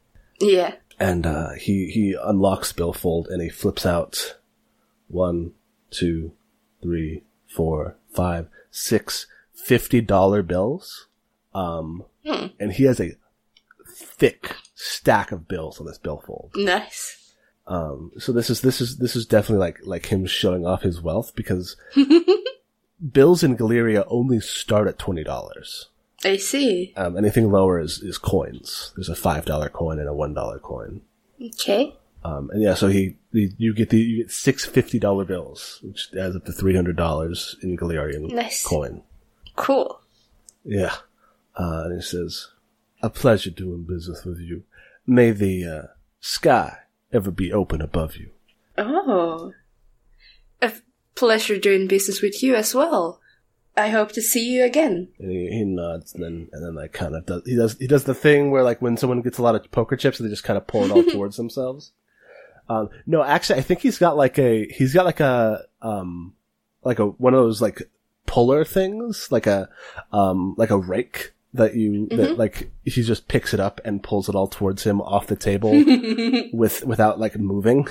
[0.41, 0.75] Yeah.
[1.01, 4.37] And uh, he he unlocks billfold and he flips out
[5.09, 5.53] one,
[5.91, 6.33] two,
[6.83, 11.09] three, four, five, six fifty dollar bills.
[11.55, 12.05] Um,
[12.61, 13.17] and he has a
[13.89, 16.53] thick stack of bills on this billfold.
[16.55, 17.33] Nice.
[17.67, 21.01] Um, so this is this is this is definitely like like him showing off his
[21.01, 21.77] wealth because
[23.13, 25.89] bills in Galeria only start at twenty dollars.
[26.25, 26.93] I see.
[26.97, 28.93] Um, anything lower is is coins.
[28.97, 31.03] There's a five dollar coin and a one dollar coin.
[31.43, 31.97] Okay.
[32.23, 35.81] Um, and yeah, so he, he you get the you get six fifty dollar bills,
[35.83, 38.63] which adds up to three hundred dollars in Galerian Nice.
[38.63, 39.03] coin.
[39.57, 40.01] Cool.
[40.65, 40.95] Yeah,
[41.59, 42.49] uh, and he says,
[43.03, 44.65] "A pleasure doing business with you.
[45.07, 45.83] May the uh,
[46.21, 46.77] sky
[47.11, 48.31] ever be open above you."
[48.77, 49.55] Oh.
[50.61, 50.73] A
[51.15, 53.21] pleasure doing business with you as well.
[53.81, 55.09] I hope to see you again.
[55.19, 57.87] And he, he nods, and then and then like kind of does he does he
[57.87, 60.45] does the thing where like when someone gets a lot of poker chips, they just
[60.45, 61.93] kind of pull it all towards themselves.
[62.69, 66.35] Um, no, actually, I think he's got like a he's got like a um
[66.85, 67.83] like a one of those like
[68.27, 69.69] puller things, like a
[70.13, 74.29] um like a rake that you that like he just picks it up and pulls
[74.29, 75.73] it all towards him off the table
[76.53, 77.89] with without like moving.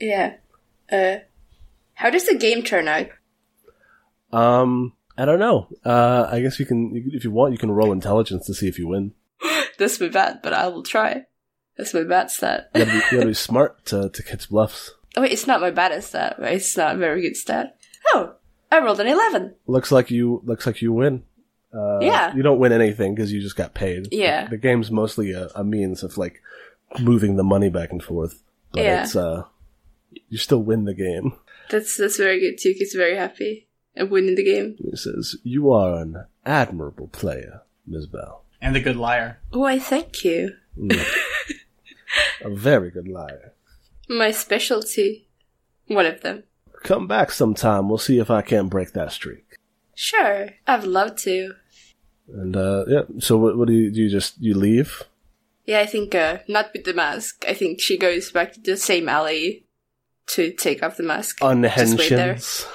[0.00, 0.34] Yeah.
[0.90, 1.16] Uh,
[1.94, 3.08] how does the game turn out?
[4.32, 5.68] Um, I don't know.
[5.84, 8.78] Uh, I guess you can if you want, you can roll intelligence to see if
[8.78, 9.12] you win.
[9.78, 11.26] That's my bad, but I will try.
[11.76, 12.70] That's my bad stat.
[12.74, 14.92] You gotta be, you gotta be smart to to catch bluffs.
[15.16, 16.54] Oh wait, it's not my baddest stat, right?
[16.56, 17.76] It's not a very good stat.
[18.14, 18.34] Oh,
[18.70, 19.54] I rolled an 11.
[19.66, 21.24] Looks like you looks like you win.
[21.74, 22.34] Uh, Yeah.
[22.34, 24.08] You don't win anything because you just got paid.
[24.12, 24.46] Yeah.
[24.48, 26.40] The, game's mostly a, a means of like
[27.00, 28.42] moving the money back and forth.
[28.72, 29.02] But Yeah.
[29.04, 29.44] it's uh,
[30.28, 31.32] you still win the game.
[31.70, 32.74] That's that's very good too.
[32.76, 34.76] He's very happy of winning the game.
[34.78, 38.06] He says, "You are an admirable player, Ms.
[38.06, 38.44] Bell.
[38.60, 39.38] And a good liar.
[39.50, 40.56] Why, thank you.
[42.44, 43.52] A very good liar.
[44.08, 45.26] My specialty.
[45.86, 46.44] One of them.
[46.82, 47.88] Come back sometime.
[47.88, 49.58] We'll see if I can break that streak."
[49.94, 51.54] Sure, I'd love to.
[52.28, 53.02] And uh, yeah.
[53.20, 54.02] So what, what do you do?
[54.02, 55.02] You just you leave?
[55.66, 57.44] Yeah, I think uh, not with the mask.
[57.46, 59.64] I think she goes back to the same alley
[60.28, 61.38] to take off the mask.
[61.38, 62.34] Just wait there.
[62.34, 62.66] Unhenshins.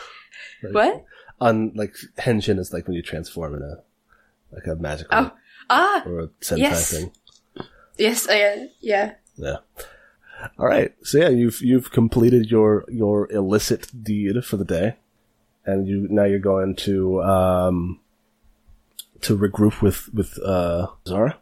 [0.71, 1.05] What?
[1.39, 3.75] Un like henshin is like when you transform in a
[4.51, 5.31] like a magical Oh,
[5.69, 6.91] ah, or a sentai yes.
[6.91, 7.11] thing.
[7.97, 9.13] yes, uh, yeah.
[9.35, 9.57] Yeah.
[10.57, 10.93] All right.
[11.03, 14.95] So yeah, you've you've completed your your illicit deed for the day,
[15.65, 17.99] and you now you're going to um
[19.21, 21.37] to regroup with with uh Zara.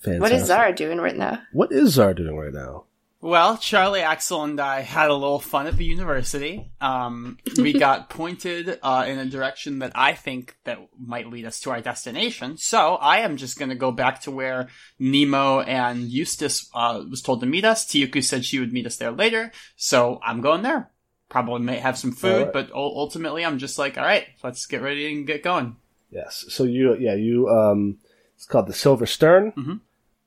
[0.00, 0.20] Fantastic.
[0.22, 1.40] What is Zara doing right now?
[1.52, 2.84] What is Zara doing right now?
[3.22, 6.70] Well, Charlie, Axel, and I had a little fun at the university.
[6.80, 11.60] Um, we got pointed uh, in a direction that I think that might lead us
[11.60, 12.56] to our destination.
[12.56, 17.20] So I am just going to go back to where Nemo and Eustace uh, was
[17.20, 17.84] told to meet us.
[17.84, 20.90] Tiyuku said she would meet us there later, so I'm going there.
[21.28, 22.52] Probably may have some food, Alright.
[22.54, 25.76] but ultimately I'm just like, all right, let's get ready and get going.
[26.10, 26.46] Yes.
[26.48, 27.48] So you, yeah, you.
[27.48, 27.98] Um,
[28.34, 29.52] it's called the Silver Stern.
[29.52, 29.80] Mhm.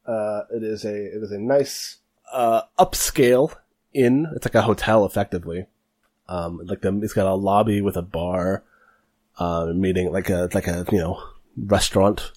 [0.05, 1.97] Uh, it is a it is a nice
[2.33, 3.55] uh upscale
[3.93, 4.27] inn.
[4.35, 5.67] It's like a hotel, effectively.
[6.27, 8.63] Um, like the it's got a lobby with a bar,
[9.37, 11.21] uh, meeting like a like a you know
[11.57, 12.31] restaurant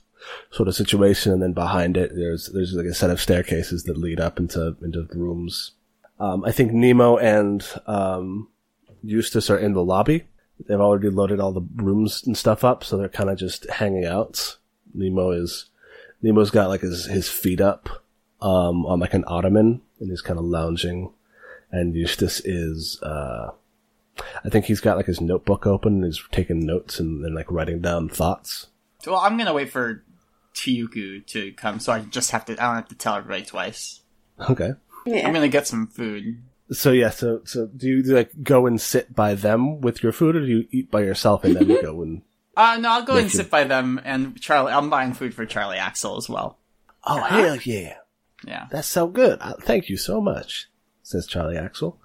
[0.50, 3.96] sort of situation, and then behind it there's there's like a set of staircases that
[3.96, 5.72] lead up into into rooms.
[6.18, 8.48] Um, I think Nemo and um,
[9.02, 10.24] Eustace are in the lobby.
[10.66, 14.06] They've already loaded all the rooms and stuff up, so they're kind of just hanging
[14.06, 14.56] out.
[14.94, 15.66] Nemo is
[16.22, 18.02] Nemo's got like his his feet up
[18.40, 21.12] um, on like an ottoman, and he's kind of lounging.
[21.70, 23.50] And Eustace is, uh,
[24.44, 27.50] I think he's got like his notebook open and he's taking notes and, and like
[27.50, 28.68] writing down thoughts.
[29.06, 30.02] Well, I'm gonna wait for
[30.54, 32.52] Tiyuku to come, so I just have to.
[32.54, 34.00] I don't have to tell everybody twice.
[34.50, 34.70] Okay.
[35.04, 35.26] Yeah.
[35.26, 36.42] I'm gonna get some food.
[36.72, 40.34] So yeah, so so do you like go and sit by them with your food,
[40.34, 42.22] or do you eat by yourself and then you go and?
[42.56, 43.36] Uh, no, I'll go and Thank you.
[43.38, 44.72] sit by them, and Charlie.
[44.72, 46.58] I'm buying food for Charlie Axel as well.
[47.04, 47.98] Oh hell yeah!
[48.44, 48.66] Yeah.
[48.70, 49.40] That's so good.
[49.62, 50.68] Thank you so much,
[51.02, 51.98] says Charlie Axel.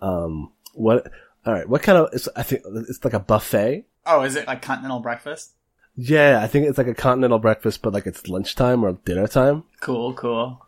[0.00, 1.10] Um, what?
[1.44, 1.68] All right.
[1.68, 2.10] What kind of?
[2.12, 3.86] It's, I think it's like a buffet.
[4.04, 5.52] Oh, is it like continental breakfast?
[5.96, 9.64] Yeah, I think it's like a continental breakfast, but like it's lunchtime or dinner time.
[9.80, 10.60] Cool, cool.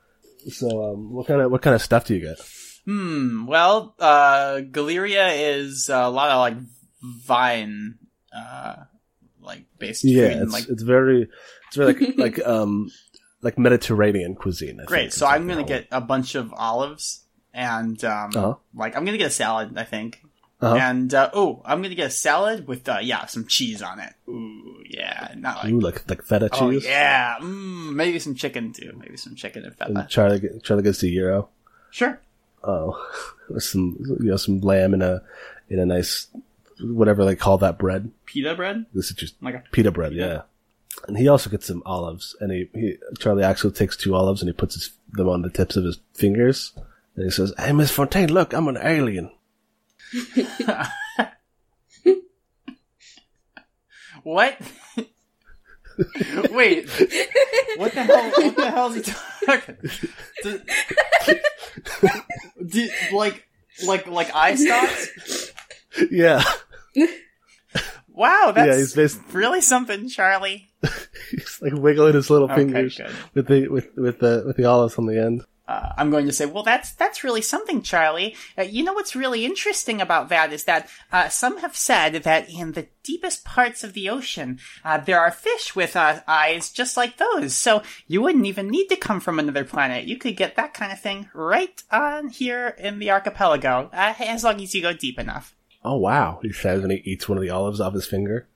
[0.49, 2.39] So, um, what kind of what kind of stuff do you get?
[2.87, 3.47] Hmm.
[3.47, 6.57] Well, uh, Galeria is a lot of like
[7.03, 7.99] vine,
[8.35, 8.77] uh,
[9.43, 10.13] like based food.
[10.13, 11.29] Yeah, it's like it's very
[11.67, 12.91] it's very like like um
[13.43, 14.81] like Mediterranean cuisine.
[14.81, 15.13] I great.
[15.13, 17.23] So I'm gonna get a bunch of olives
[17.55, 18.55] and um, Uh-huh.
[18.75, 19.77] like I'm gonna get a salad.
[19.77, 20.23] I think.
[20.61, 20.75] Uh-huh.
[20.75, 24.13] And uh, oh, I'm gonna get a salad with uh, yeah, some cheese on it.
[24.29, 26.85] Ooh, yeah, not like Ooh, like like feta oh cheese.
[26.85, 28.93] yeah, mm, maybe some chicken too.
[28.99, 29.93] Maybe some chicken and feta.
[30.01, 31.49] And Charlie get- Charlie gets the gyro.
[31.91, 32.21] Sure.
[32.65, 33.01] Oh,
[33.59, 35.23] some you know some lamb in a
[35.69, 36.27] in a nice
[36.81, 38.11] whatever they call that bread.
[38.27, 40.43] Pita bread, This is just like a pita bread, yeah.
[41.07, 44.49] And he also gets some olives, and he, he Charlie Axel takes two olives and
[44.49, 46.73] he puts his, them on the tips of his fingers,
[47.15, 49.31] and he says, "Hey, Miss Fontaine, look, I'm an alien."
[54.25, 54.59] What?
[56.51, 56.89] Wait,
[57.77, 58.31] what the hell?
[58.31, 59.13] What the hell is he
[59.47, 59.77] talking?
[60.43, 60.61] Do,
[62.67, 63.49] do, like,
[63.87, 65.53] like, like eye stalks?
[66.11, 66.43] yeah,
[68.09, 70.68] Wow, yeah, that's he's based, really something, Charlie.
[71.31, 73.11] he's like wiggling his little Okay, fingers good.
[73.35, 75.45] with the with with the with the olives on the end.
[75.67, 78.35] Uh, I'm going to say, well, that's that's really something, Charlie.
[78.57, 82.49] Uh, you know what's really interesting about that is that uh, some have said that
[82.49, 86.97] in the deepest parts of the ocean, uh, there are fish with uh, eyes just
[86.97, 87.55] like those.
[87.55, 90.07] So you wouldn't even need to come from another planet.
[90.07, 94.45] You could get that kind of thing right on here in the archipelago, uh, as
[94.45, 95.55] long as you go deep enough.
[95.85, 98.49] Oh wow, he says, and he eats one of the olives off his finger.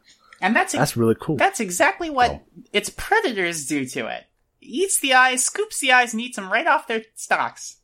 [0.43, 1.37] And that's That's really cool.
[1.37, 2.41] That's exactly what Oh.
[2.73, 4.25] its predators do to it.
[4.61, 7.77] Eats the eyes, scoops the eyes, and eats them right off their stalks.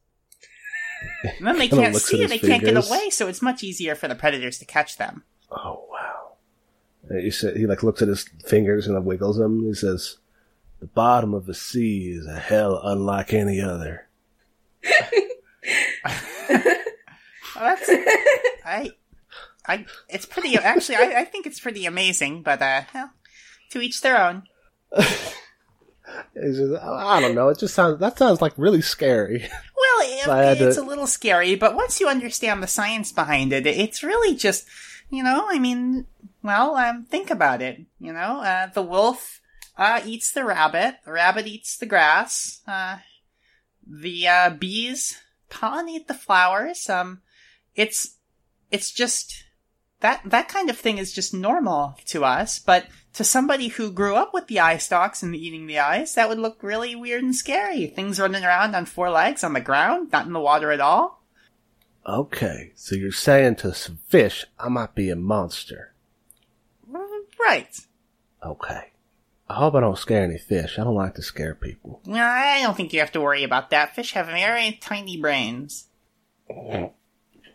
[1.39, 3.63] And then they can't see at it, they his can't get away, so it's much
[3.63, 5.23] easier for the predators to catch them.
[5.51, 6.33] Oh wow!
[7.21, 9.65] He said he like looks at his fingers and wiggles them.
[9.65, 10.19] He says,
[10.81, 14.09] "The bottom of the sea is a hell unlike any other."
[17.57, 17.91] Well, that's
[18.65, 18.91] I,
[19.69, 19.85] I.
[20.09, 20.57] It's pretty.
[20.57, 22.43] Actually, I, I think it's pretty amazing.
[22.43, 23.11] But uh, well,
[23.71, 24.45] to each their own.
[26.35, 27.49] He says, "I don't know.
[27.51, 30.01] It just sounds that sounds like really scary." Well,
[30.57, 34.03] it- it's to- a little scary, but once you understand the science behind it, it's
[34.03, 34.67] really just,
[35.11, 36.07] you know, I mean,
[36.43, 37.81] well, um, think about it.
[38.01, 39.41] You know, uh, the wolf
[39.77, 42.99] uh, eats the rabbit, the rabbit eats the grass, uh,
[43.87, 45.19] the uh, bees
[45.51, 46.89] pollinate the flowers.
[46.89, 47.21] Um,
[47.75, 48.17] it's
[48.71, 49.45] it's just
[50.01, 54.15] that that kind of thing is just normal to us, but to somebody who grew
[54.15, 57.35] up with the eye stalks and eating the eyes, that would look really weird and
[57.35, 57.87] scary.
[57.87, 61.23] Things running around on four legs on the ground, not in the water at all.
[62.07, 65.93] Okay, so you're saying to some fish, I might be a monster.
[67.41, 67.77] Right.
[68.45, 68.93] Okay.
[69.49, 70.79] I hope I don't scare any fish.
[70.79, 72.01] I don't like to scare people.
[72.11, 73.95] I don't think you have to worry about that.
[73.95, 75.87] Fish have very tiny brains.
[76.51, 76.93] Mm.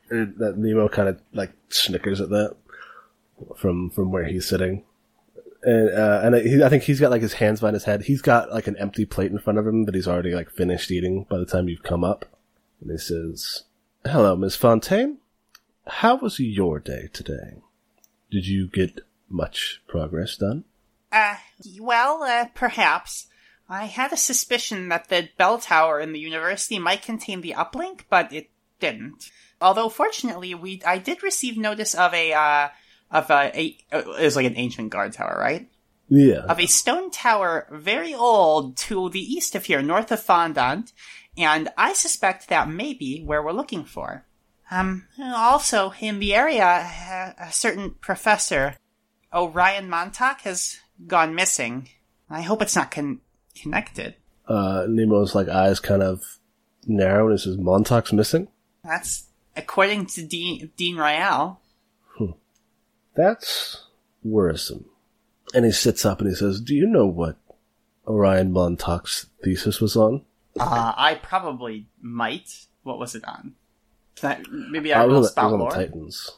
[0.09, 2.55] And that Nemo kind of like snickers at that
[3.57, 4.83] from from where he's sitting.
[5.63, 8.03] And uh, and he, I think he's got like his hands behind his head.
[8.03, 10.91] He's got like an empty plate in front of him that he's already like finished
[10.91, 12.25] eating by the time you've come up.
[12.81, 13.63] And he says,
[14.05, 15.19] Hello, Miss Fontaine.
[15.87, 17.61] How was your day today?
[18.29, 20.65] Did you get much progress done?
[21.11, 21.35] Uh,
[21.79, 23.27] well, uh, perhaps.
[23.69, 28.01] I had a suspicion that the bell tower in the university might contain the uplink,
[28.09, 28.49] but it
[28.83, 29.31] didn't.
[29.61, 32.67] Although, fortunately, we I did receive notice of a uh,
[33.09, 35.69] of a, a it was like an ancient guard tower, right?
[36.09, 36.45] Yeah.
[36.49, 40.91] Of a stone tower, very old, to the east of here, north of Fondant,
[41.37, 44.25] and I suspect that may be where we're looking for.
[44.69, 48.75] Um, also in the area, a, a certain professor,
[49.33, 50.77] Orion Montauk, has
[51.07, 51.89] gone missing.
[52.29, 53.21] I hope it's not con-
[53.55, 54.15] connected.
[54.47, 56.21] Uh, Nemo's like eyes kind of
[56.85, 58.47] narrow and he says, Montauk's missing?
[58.83, 61.59] That's according to Dean, Dean Royale.
[63.15, 63.85] That's
[64.23, 64.85] worrisome.
[65.53, 67.37] And he sits up and he says, Do you know what
[68.07, 70.23] Orion Montauk's thesis was on?
[70.59, 72.65] Uh, I probably might.
[72.81, 73.53] What was it on?
[74.23, 75.71] I, maybe I Uh, it will was, it spout lore.
[75.71, 76.31] Titans.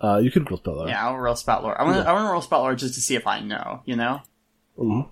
[0.00, 0.88] Uh, you could roll spout lore.
[0.88, 1.78] Yeah, I'll roll spout lore.
[1.78, 2.02] I want to.
[2.04, 2.30] Yeah.
[2.30, 3.82] Roll spout lore just to see if I know.
[3.84, 4.22] You know.
[4.78, 5.08] Mhm.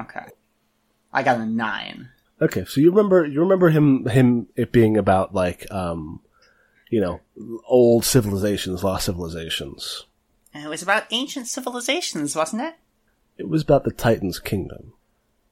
[0.00, 0.28] Okay.
[1.12, 2.08] I got a nine.
[2.40, 6.20] Okay, so you remember you remember him him it being about like um
[6.90, 7.20] you know
[7.66, 10.04] old civilizations, lost civilizations.
[10.54, 12.74] And it was about ancient civilizations, wasn't it?
[13.36, 14.94] It was about the Titans' kingdom.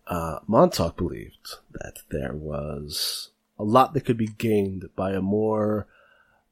[0.07, 5.87] Uh, Montauk believed that there was a lot that could be gained by a more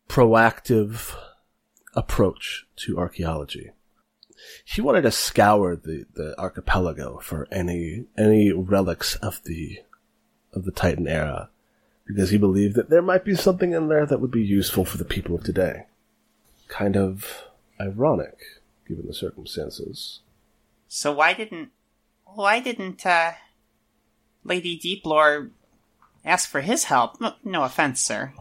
[0.09, 1.15] proactive
[1.95, 3.71] approach to archaeology.
[4.65, 9.79] He wanted to scour the, the archipelago for any any relics of the
[10.55, 11.49] of the Titan era
[12.07, 14.99] because he believed that there might be something in there that would be useful for
[14.99, 15.87] the people of today.
[16.69, 17.45] Kind of
[17.81, 18.39] ironic
[18.87, 20.21] given the circumstances.
[20.89, 21.71] So why didn't
[22.25, 23.33] why didn't uh,
[24.45, 25.51] Lady Deeplore
[26.25, 27.21] ask for his help?
[27.21, 28.33] No, no offense, sir.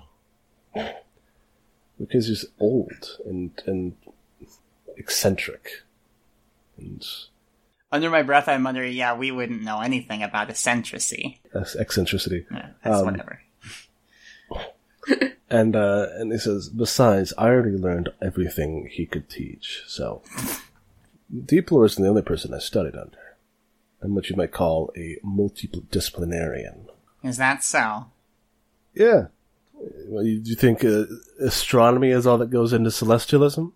[1.99, 3.95] because he's old and and
[4.97, 5.83] eccentric
[6.77, 7.05] and
[7.93, 12.45] Under my breath, I'm mutter, "Yeah, we wouldn't know anything about eccentricity." that's eccentricity.
[12.51, 13.39] Yeah, that's Um, whatever.
[15.49, 19.83] And uh, and he says, besides, I already learned everything he could teach.
[19.85, 20.23] So,
[21.31, 23.19] Deeplore isn't the only person I studied under.
[24.01, 26.87] I'm what you might call a multidisciplinarian.
[27.23, 28.05] Is that so?
[28.95, 29.27] Yeah.
[30.07, 31.03] Well, you, do you think uh,
[31.39, 33.73] astronomy is all that goes into celestialism?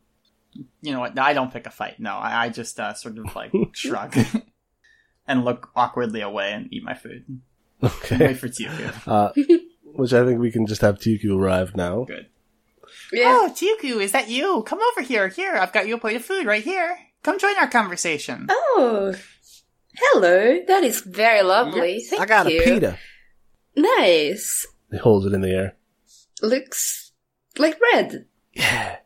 [0.54, 1.18] You know what?
[1.20, 2.00] I don't pick a fight.
[2.00, 4.18] No, I, I just uh, sort of like shrug
[5.28, 7.42] and look awkwardly away and eat my food.
[7.84, 8.18] Okay.
[8.28, 8.72] Wait for Tio.
[9.08, 9.32] Uh,
[9.84, 12.04] which I think we can just have Tuku arrive now.
[12.04, 12.28] Good.
[13.12, 13.40] Yeah.
[13.42, 14.64] Oh, Tioku, is that you?
[14.64, 15.28] Come over here.
[15.28, 16.98] Here, I've got you a plate of food right here.
[17.24, 18.48] Come join our conversation.
[18.50, 19.14] Oh,
[19.98, 20.60] hello.
[20.68, 22.00] That is very lovely.
[22.00, 22.24] Thank you.
[22.24, 22.62] I got you.
[22.62, 22.98] a pita.
[23.76, 24.68] Nice.
[24.92, 25.76] He holds it in the air.
[26.42, 27.12] Looks
[27.58, 28.26] like red.
[28.54, 28.98] Yeah.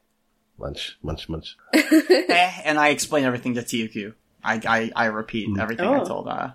[0.61, 1.57] Munch, munch, munch.
[1.73, 4.13] Eh, and I explain everything to Tioku.
[4.43, 5.59] I, I, I repeat Mm.
[5.61, 6.05] everything I Oh.
[6.05, 6.51] told uh,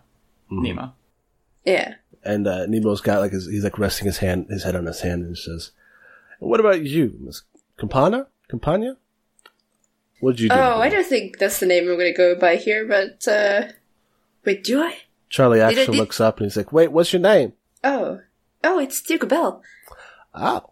[0.51, 0.63] Mhm.
[0.63, 0.95] Nemo.
[1.65, 1.95] Yeah.
[2.25, 5.01] And uh, Nemo's got like his, he's like resting his hand, his head on his
[5.01, 5.73] hand, and he says,
[6.39, 7.43] "What about you, Miss
[7.79, 8.27] Campana?
[8.49, 8.97] Campania?
[10.21, 12.57] What did you do?" Oh, I don't think that's the name I'm gonna go by
[12.57, 13.69] here, but uh
[14.45, 14.97] wait, do I?
[15.29, 17.53] Charlie Did I- actually did- looks up and he's like, "Wait, what's your name?"
[17.85, 18.21] Oh.
[18.65, 19.63] Oh, it's Duke Bell.
[20.35, 20.71] Oh,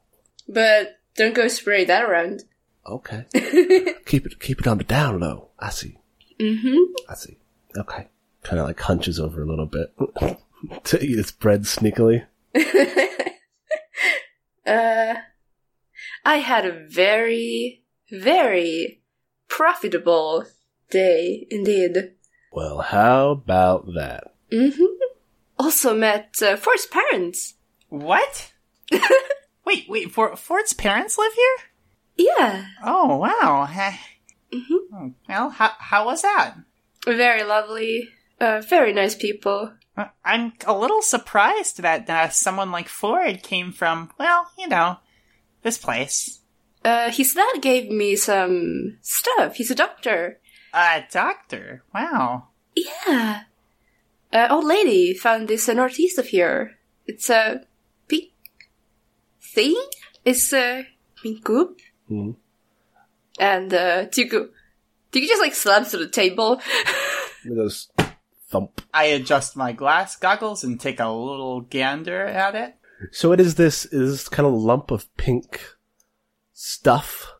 [0.49, 2.45] But don't go spraying that around.
[2.87, 3.25] Okay.
[4.07, 5.49] keep it, keep it on the down low.
[5.59, 5.99] I see.
[6.39, 6.93] mm-hmm.
[7.09, 7.39] I see.
[7.77, 8.09] Okay.
[8.43, 9.95] Kind of like hunches over a little bit
[10.85, 12.27] to eat its bread sneakily.
[14.67, 15.15] uh,
[16.25, 19.01] I had a very, very
[19.49, 20.45] profitable
[20.91, 22.13] day indeed.
[22.53, 24.35] Well, how about that?
[24.53, 24.85] Mm-hmm.
[25.59, 27.55] Also met uh, Ford's parents.
[27.89, 28.53] What?
[29.65, 31.57] wait, wait, for Ford's parents live here?
[32.17, 33.67] Yeah, Oh, wow.
[34.53, 34.79] Mhm.
[34.93, 36.55] oh, Well, how, how was that?
[37.07, 38.09] very lovely,
[38.41, 39.73] uh, very nice people.
[39.97, 44.99] Uh, I'm a little surprised that uh, someone like Ford came from, well, you know,
[45.63, 46.41] this place.
[46.85, 49.57] Uh, his dad gave me some stuff.
[49.57, 50.39] He's a doctor.
[50.73, 51.83] A doctor.
[51.95, 52.49] Wow.
[52.75, 53.43] Yeah.
[54.33, 56.77] Uh, old lady found this uh, northeast of here.
[57.07, 57.61] It's a
[58.09, 58.31] pink
[59.41, 59.77] thing.
[60.25, 60.87] It's a
[61.23, 61.79] pink goop.
[62.11, 62.37] Mhm.
[63.39, 64.49] And uh, Tuku,
[65.13, 66.61] Tuku just like slams to the table.
[67.47, 67.91] It goes
[68.49, 68.81] thump.
[68.95, 72.75] I adjust my glass goggles and take a little gander at it.
[73.13, 75.61] So it is this it is this kind of lump of pink
[76.55, 77.33] stuff.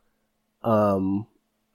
[0.63, 1.27] Um,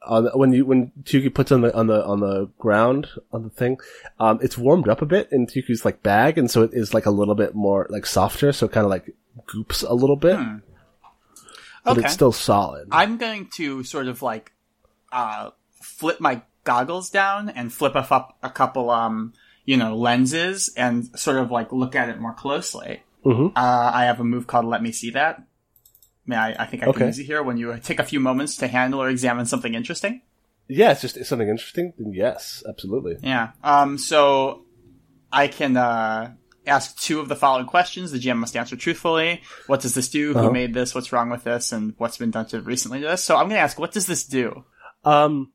[0.06, 3.50] on when you when Tuku puts on the on the on the ground on the
[3.50, 3.78] thing,
[4.20, 7.06] um, it's warmed up a bit in Tuku's like bag, and so it is like
[7.08, 8.52] a little bit more like softer.
[8.52, 9.16] So it kind of like
[9.48, 10.58] goops a little bit, Hmm.
[11.90, 12.06] But Okay.
[12.06, 12.88] it's still solid.
[12.92, 14.52] I'm going to sort of like
[15.12, 19.34] uh flip my goggles down and flip up up a couple um
[19.66, 23.02] you know lenses and sort of like look at it more closely.
[23.26, 23.52] Mhm.
[23.56, 25.44] Uh, I have a move called "Let Me See That."
[26.26, 26.64] May I?
[26.64, 27.06] I think I can Okay.
[27.08, 30.22] use it here when you take a few moments to handle or examine something interesting.
[30.68, 31.94] yeah, it's just it's something interesting.
[31.98, 33.18] Then yes, absolutely.
[33.24, 33.52] Yeah.
[33.64, 33.98] Um.
[33.98, 34.66] So
[35.32, 36.34] I can uh
[36.70, 38.12] ask two of the following questions.
[38.12, 39.42] The GM must answer truthfully.
[39.68, 40.34] What does this do?
[40.34, 40.52] Who Uh-huh.
[40.52, 40.96] made this?
[40.96, 41.72] What's wrong with this?
[41.72, 43.24] And what's been done to recently to this?
[43.24, 44.64] So I'm going to ask, what does this do?
[45.04, 45.52] Um,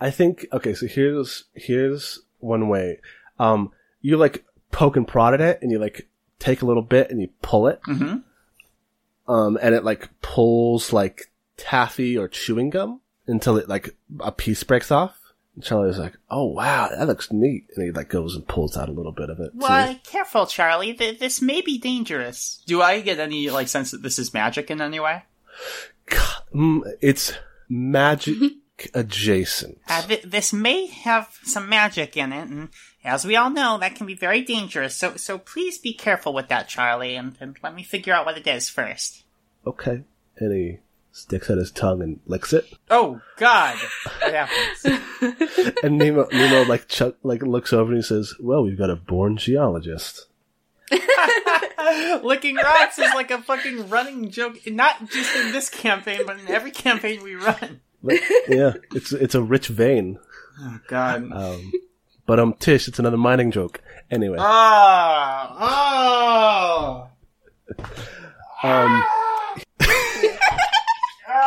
[0.00, 0.74] I think okay.
[0.74, 3.00] So here's here's one way.
[3.38, 3.70] Um,
[4.00, 6.08] you like poke and prod at it, and you like
[6.38, 7.80] take a little bit and you pull it.
[7.88, 8.18] Mm-hmm.
[9.32, 14.64] Um, and it like pulls like taffy or chewing gum until it like a piece
[14.64, 15.16] breaks off.
[15.54, 18.88] And Charlie's like, "Oh wow, that looks neat," and he like goes and pulls out
[18.88, 19.52] a little bit of it.
[19.52, 19.58] too.
[19.58, 20.94] Well, careful, Charlie.
[20.94, 22.62] Th- this may be dangerous.
[22.66, 25.24] Do I get any like sense that this is magic in any way?
[26.54, 27.34] Mm, it's
[27.68, 28.52] magic
[28.94, 29.78] adjacent.
[29.88, 32.68] Uh, th- this may have some magic in it, and
[33.04, 34.94] as we all know, that can be very dangerous.
[34.94, 38.38] So, so please be careful with that, Charlie, and, and let me figure out what
[38.38, 39.24] it is first.
[39.66, 40.02] Okay,
[40.38, 40.78] and he
[41.12, 42.66] sticks out his tongue and licks it.
[42.90, 43.76] Oh God,
[44.20, 44.98] what happens?
[45.84, 48.96] And Nemo, Nemo like Chuck, like looks over and he says, "Well, we've got a
[48.96, 50.26] born geologist."
[52.22, 56.48] Licking rocks is like a fucking running joke, not just in this campaign, but in
[56.48, 57.80] every campaign we run.
[58.02, 60.18] But, yeah, it's it's a rich vein.
[60.60, 61.30] Oh God.
[61.32, 61.72] Um,
[62.26, 63.80] but um, Tish, it's another mining joke.
[64.10, 65.56] Anyway, Oh,
[67.78, 67.84] oh.
[68.62, 69.04] um,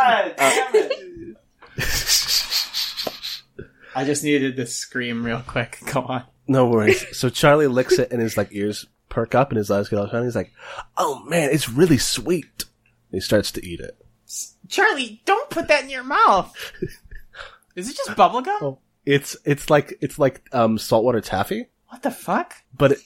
[0.05, 1.37] God damn it.
[3.95, 5.79] I just needed to scream real quick.
[5.93, 6.23] Go on.
[6.47, 7.17] no worries.
[7.17, 10.07] So Charlie licks it, and his like ears perk up, and his eyes get all
[10.09, 10.25] shiny.
[10.25, 10.51] He's like,
[10.97, 12.65] "Oh man, it's really sweet."
[13.11, 13.97] He starts to eat it.
[14.67, 16.53] Charlie, don't put that in your mouth.
[17.75, 18.61] Is it just bubblegum?
[18.61, 18.79] Oh.
[19.05, 22.55] It's it's like it's like um saltwater taffy, What the fuck?
[22.75, 22.99] but it,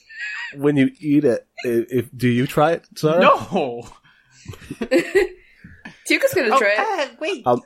[0.56, 3.20] when you eat it, i if do you try it, Sarah?
[3.20, 3.86] No.
[6.10, 7.08] Tuku's gonna Oh, try it.
[7.10, 7.46] uh, wait.
[7.46, 7.62] Um,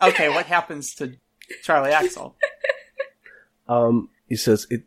[0.00, 1.14] uh, okay, what happens to
[1.62, 2.36] Charlie Axel?
[3.68, 4.84] Um, he says it.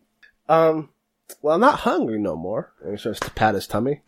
[0.48, 0.90] Um,
[1.42, 2.72] well, I'm not hungry no more.
[2.82, 4.02] And he starts to pat his tummy,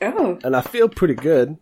[0.00, 0.38] Oh.
[0.42, 1.58] and I feel pretty good.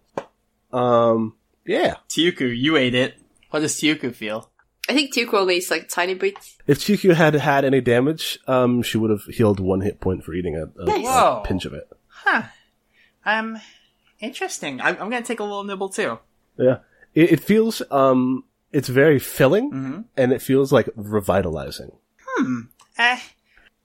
[0.73, 1.35] Um,
[1.67, 1.97] yeah.
[2.09, 3.15] Tiuku, you ate it.
[3.51, 4.51] What does Tiuku feel?
[4.89, 6.59] I think Tuka only eats like tiny bits.
[6.67, 10.33] If Chikyu had had any damage, um, she would have healed one hit point for
[10.33, 11.07] eating a, a, Nice.
[11.07, 11.89] a pinch of it.
[12.09, 12.43] Huh.
[13.25, 13.59] Um,
[14.21, 14.81] interesting.
[14.81, 16.19] I'm, I'm gonna take a little nibble too.
[16.57, 16.79] Yeah.
[17.15, 20.01] It, it feels, um, it's very filling, Mm-hmm.
[20.17, 21.93] and it feels like revitalizing.
[22.27, 22.61] Hmm.
[22.99, 23.19] Uh,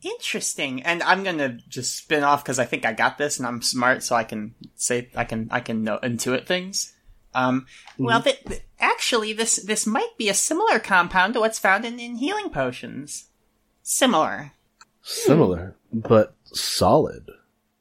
[0.04, 0.84] interesting.
[0.84, 4.04] And I'm gonna just spin off because I think I got this and I'm smart,
[4.04, 6.94] so I can say I can I can know, intuit things.
[7.34, 7.66] Um,
[7.98, 12.00] well, th- th- actually, this this might be a similar compound to what's found in,
[12.00, 13.26] in healing potions.
[13.84, 14.54] Similar.
[15.02, 17.30] Similar, but solid,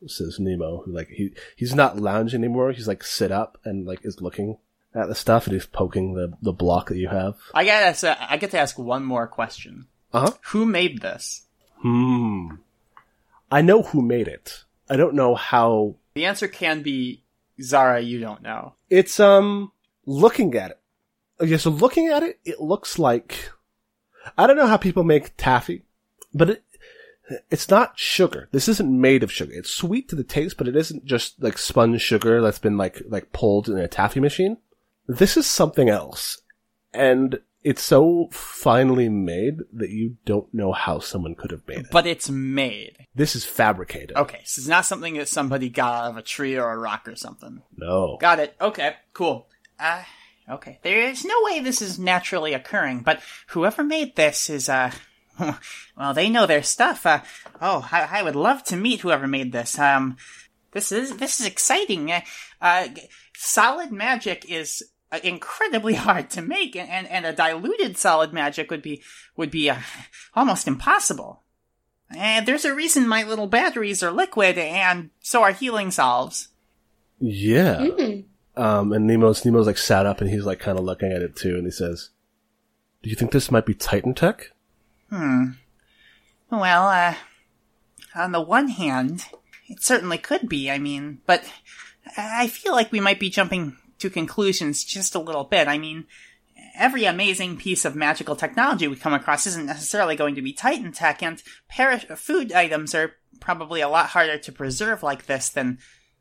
[0.07, 2.71] says Nemo, who like, he, he's not lounging anymore.
[2.73, 4.59] He's like sit up and like is looking
[4.97, 7.37] at the stuff and he's poking the, the block that you have.
[7.55, 9.87] I get to, I get to ask one more question.
[10.13, 10.33] Uh huh.
[10.47, 11.43] Who made this?
[11.79, 12.49] Hmm.
[13.51, 14.65] I know who made it.
[14.89, 15.97] I don't know how.
[16.15, 17.23] The answer can be
[17.61, 18.01] Zara.
[18.01, 18.75] You don't know.
[18.89, 19.73] It's um
[20.07, 20.81] looking at it.
[21.41, 23.51] Okay, so looking at it, it looks like
[24.39, 25.85] I don't know how people make taffy,
[26.33, 26.65] but it
[27.51, 28.49] it's not sugar.
[28.53, 29.53] This isn't made of sugar.
[29.53, 33.03] It's sweet to the taste, but it isn't just like sponge sugar that's been like
[33.09, 34.59] like pulled in a taffy machine.
[35.09, 36.41] This is something else,
[36.93, 41.87] and it's so finely made that you don't know how someone could have made it.
[41.91, 43.07] But it's made.
[43.13, 44.17] This is fabricated.
[44.17, 47.09] Okay, so it's not something that somebody got out of a tree or a rock
[47.09, 47.63] or something.
[47.77, 48.19] No.
[48.21, 48.55] Got it.
[48.61, 49.49] Okay, cool.
[49.81, 50.05] Uh,
[50.49, 50.79] okay.
[50.85, 54.93] There is no way this is naturally occurring, but whoever made this is, uh,
[55.97, 57.05] well, they know their stuff.
[57.05, 57.23] Uh,
[57.61, 59.77] oh, I, I would love to meet whoever made this.
[59.77, 60.17] Um,
[60.71, 62.13] this is, this is exciting.
[62.13, 62.21] Uh,
[62.61, 62.89] uh
[63.35, 64.85] solid magic is
[65.23, 69.03] incredibly hard to make, and, and, and a diluted solid magic would be,
[69.37, 69.79] would be, uh,
[70.35, 71.43] almost impossible.
[72.11, 76.49] And there's a reason my little batteries are liquid, and so are healing salves.
[77.19, 77.79] Yeah.
[77.79, 78.25] Mm.
[78.57, 81.37] Um, and Nemo's Nemo's like sat up and he's like kind of looking at it
[81.37, 82.11] too, and he says,
[83.03, 84.53] "Do you think this might be Titan tech?"
[85.11, 85.51] Hmm.
[86.51, 87.15] Well, uh,
[88.15, 89.27] on the one hand,
[89.69, 91.45] it certainly could be, I mean, but
[92.17, 95.69] I feel like we might be jumping to conclusions just a little bit.
[95.69, 96.07] I mean,
[96.75, 100.93] every amazing piece of magical technology we come across isn't necessarily going to be Titan
[100.93, 105.79] tech, and perish- food items are probably a lot harder to preserve like this than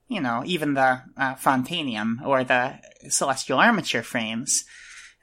[0.07, 4.65] you know, even the uh, Fontanium or the celestial armature frames,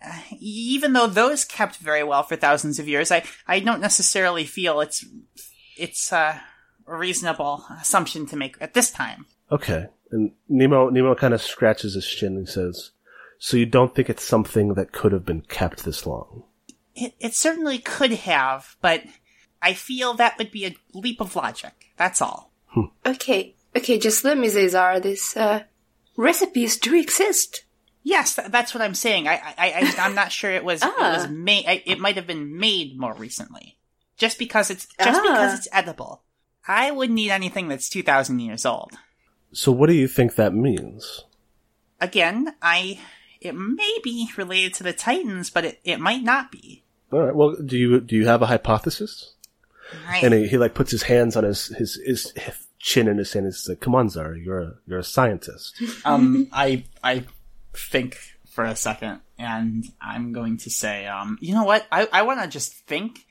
[0.05, 4.45] uh, even though those kept very well for thousands of years, I, I don't necessarily
[4.45, 5.05] feel it's
[5.77, 6.43] it's a
[6.87, 9.27] reasonable assumption to make at this time.
[9.51, 9.87] Okay.
[10.13, 12.91] And Nemo Nemo kind of scratches his chin and says,
[13.39, 16.45] "So you don't think it's something that could have been kept this long?"
[16.95, 19.03] It, it certainly could have, but
[19.63, 21.93] I feel that would be a leap of logic.
[21.97, 22.53] That's all.
[23.07, 25.65] Okay, okay, just let me say, Zara, these uh,
[26.17, 27.65] recipes do exist.
[28.03, 29.29] Yes, th- that's what I'm saying.
[29.29, 31.15] I, I, I I'm not sure it was it Ah.
[31.17, 31.83] was made.
[31.87, 33.79] It might have been made more recently,
[34.19, 35.23] just because it's just Ah.
[35.23, 36.23] because it's edible.
[36.67, 38.93] I wouldn't eat anything that's two thousand years old.
[39.53, 41.25] So what do you think that means?
[42.01, 42.99] Again, I
[43.41, 46.85] it may be related to the Titans, but it, it might not be.
[47.13, 47.35] All right.
[47.35, 49.35] Well, do you do you have a hypothesis?
[50.09, 52.33] I, And he, he like puts his hands on his his, his
[52.79, 53.47] chin in his hand.
[53.47, 57.25] and He's like, "Come on, Zara, you're a you're a scientist." um, I I
[57.75, 58.19] think
[58.51, 61.87] for a second, and I'm going to say, um, you know what?
[61.91, 63.27] I I want to just think,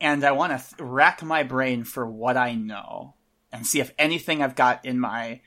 [0.00, 3.14] and I want to th- rack my brain for what I know,
[3.52, 5.40] and see if anything I've got in my.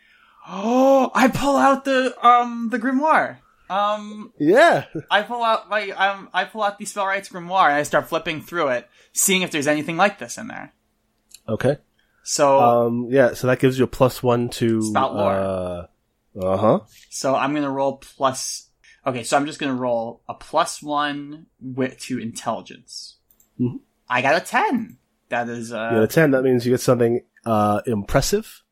[0.52, 3.38] Oh, I pull out the um the grimoire.
[3.70, 4.86] Um, yeah.
[5.12, 8.42] I pull out my um I pull out the Spellwright's grimoire and I start flipping
[8.42, 10.74] through it, seeing if there's anything like this in there.
[11.48, 11.78] Okay.
[12.24, 13.08] So Um.
[13.12, 13.34] Yeah.
[13.36, 14.82] So that gives you a plus one to.
[14.82, 15.34] Spout lore.
[15.34, 15.86] Uh.
[16.42, 16.80] Uh huh.
[17.10, 18.70] So I'm gonna roll plus.
[19.06, 23.18] Okay, so I'm just gonna roll a plus one wit to intelligence.
[23.60, 23.80] Mhm.
[24.10, 24.98] I got a ten.
[25.30, 26.32] That is You got a uh, ten.
[26.32, 28.64] That means you get something uh impressive,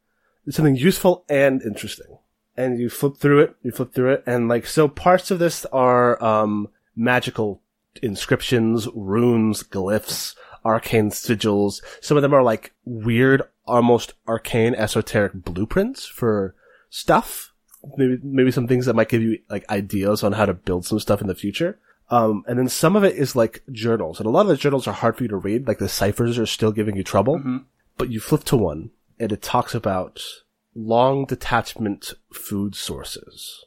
[0.50, 2.18] something useful and interesting.
[2.56, 3.56] And you flip through it.
[3.62, 7.62] You flip through it, and like so, parts of this are um magical
[8.02, 10.36] inscriptions, runes, glyphs,
[10.66, 11.82] arcane sigils.
[12.02, 16.56] Some of them are like weird, almost arcane, esoteric blueprints for
[16.90, 17.54] stuff.
[17.96, 21.00] Maybe maybe some things that might give you like ideas on how to build some
[21.00, 21.80] stuff in the future.
[22.10, 24.88] Um, and then some of it is like journals, and a lot of the journals
[24.88, 25.68] are hard for you to read.
[25.68, 27.38] Like the ciphers are still giving you trouble.
[27.40, 27.66] Mhm.
[27.98, 30.22] But you flip to one, and it talks about
[30.76, 33.66] long detachment food sources.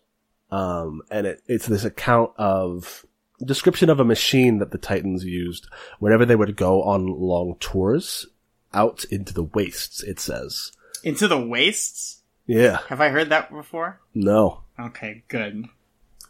[0.51, 3.05] Um, and it, it's this account of
[3.45, 5.67] description of a machine that the Titans used
[5.99, 8.27] whenever they would go on long tours
[8.75, 10.03] out into the wastes.
[10.03, 10.73] It says,
[11.03, 12.23] into the wastes.
[12.47, 14.01] "Yeah, Have I heard that before?
[14.15, 15.67] no." Okay, good.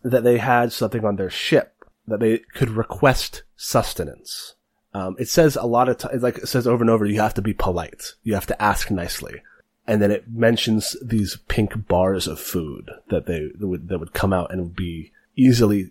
[0.03, 4.55] that they had something on their ship that they could request sustenance.
[4.93, 7.35] Um, it says a lot of times, like it says over and over, you have
[7.35, 8.15] to be polite.
[8.23, 9.43] You have to ask nicely.
[9.87, 14.13] And then it mentions these pink bars of food that they that would, that would
[14.13, 15.91] come out and would be easily,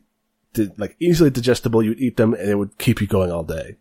[0.78, 1.84] like easily digestible.
[1.84, 3.78] You'd eat them and it would keep you going all day.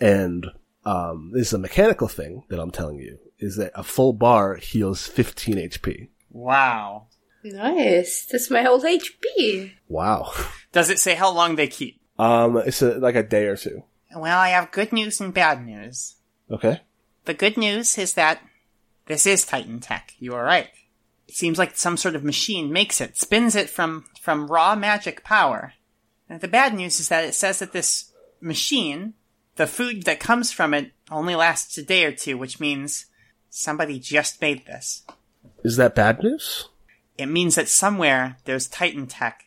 [0.00, 0.46] And,
[0.84, 4.56] um, this is a mechanical thing that I'm telling you is that a full bar
[4.56, 6.08] heals 15 HP.
[6.30, 7.06] Wow.
[7.42, 8.26] Nice.
[8.30, 9.72] That's my whole HP.
[9.88, 10.32] Wow.
[10.72, 12.00] Does it say how long they keep?
[12.18, 13.82] Um, it's a, like a day or two.
[14.14, 16.16] Well, I have good news and bad news.
[16.50, 16.80] Okay.
[17.24, 18.40] The good news is that
[19.06, 20.14] this is Titan tech.
[20.18, 20.70] You are right.
[21.28, 25.22] It seems like some sort of machine makes it, spins it from, from raw magic
[25.22, 25.74] power.
[26.28, 29.14] And the bad news is that it says that this machine,
[29.56, 33.06] the food that comes from it, only lasts a day or two, which means
[33.48, 35.02] somebody just made this.
[35.64, 36.68] Is that bad news?
[37.18, 39.44] It means that somewhere there's Titan tech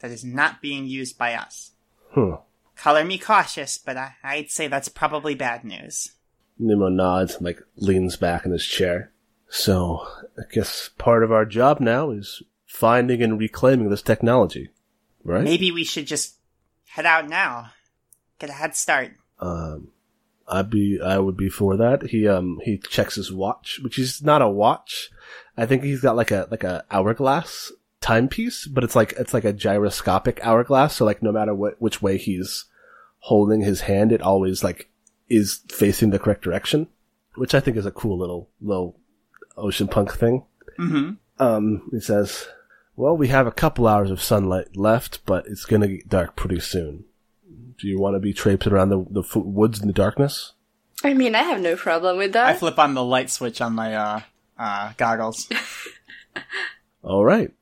[0.00, 1.72] that is not being used by us.
[2.10, 2.34] Hmm.
[2.78, 6.12] Color me cautious, but I, I'd say that's probably bad news.
[6.60, 9.10] Nemo nods and like leans back in his chair.
[9.48, 10.06] So
[10.38, 14.70] I guess part of our job now is finding and reclaiming this technology,
[15.24, 15.42] right?
[15.42, 16.36] Maybe we should just
[16.86, 17.70] head out now.
[18.38, 19.12] Get a head start.
[19.40, 19.88] Um,
[20.46, 22.04] I'd be, I would be for that.
[22.04, 25.10] He, um, he checks his watch, which is not a watch.
[25.56, 29.44] I think he's got like a, like a hourglass timepiece, but it's like, it's like
[29.44, 30.96] a gyroscopic hourglass.
[30.96, 32.66] So like no matter what, which way he's
[33.20, 34.90] holding his hand, it always like
[35.28, 36.88] is facing the correct direction,
[37.34, 38.98] which I think is a cool little, little
[39.56, 40.44] ocean punk thing.
[40.78, 41.12] Mm-hmm.
[41.42, 42.48] Um, he says,
[42.96, 46.60] well, we have a couple hours of sunlight left, but it's gonna get dark pretty
[46.60, 47.04] soon.
[47.78, 50.54] Do you want to be traipsing around the, the fo- woods in the darkness?
[51.04, 52.46] I mean, I have no problem with that.
[52.46, 54.20] I flip on the light switch on my uh,
[54.58, 55.48] uh, goggles.
[57.02, 57.52] All right.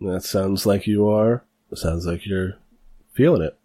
[0.00, 1.44] That sounds like you are.
[1.74, 2.54] Sounds like you're
[3.14, 3.58] feeling it.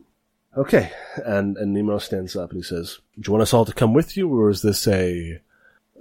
[0.57, 0.91] Okay.
[1.23, 3.93] And and Nemo stands up and he says, "Do you want us all to come
[3.93, 5.39] with you, or is this a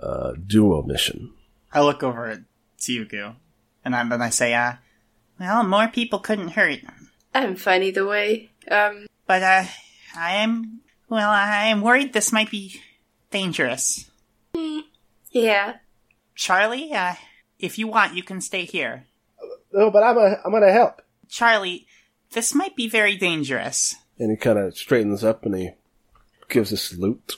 [0.02, 1.32] uh, duo mission?"
[1.72, 2.40] I look over at
[2.78, 3.34] Tsuyuku,
[3.84, 4.74] and I, then I say, uh,
[5.38, 6.80] well, more people couldn't hurt.
[7.34, 8.48] I'm fine either way.
[8.70, 9.64] Um, But, uh,
[10.16, 12.80] I am, well, I am worried this might be
[13.30, 14.10] dangerous.
[15.30, 15.76] yeah.
[16.34, 17.14] Charlie, uh,
[17.58, 19.04] if you want, you can stay here.
[19.78, 21.02] No, but I'm a, I'm gonna help.
[21.28, 21.86] Charlie,
[22.32, 23.94] this might be very dangerous.
[24.18, 25.70] And he kind of straightens up and he
[26.48, 27.36] gives a salute.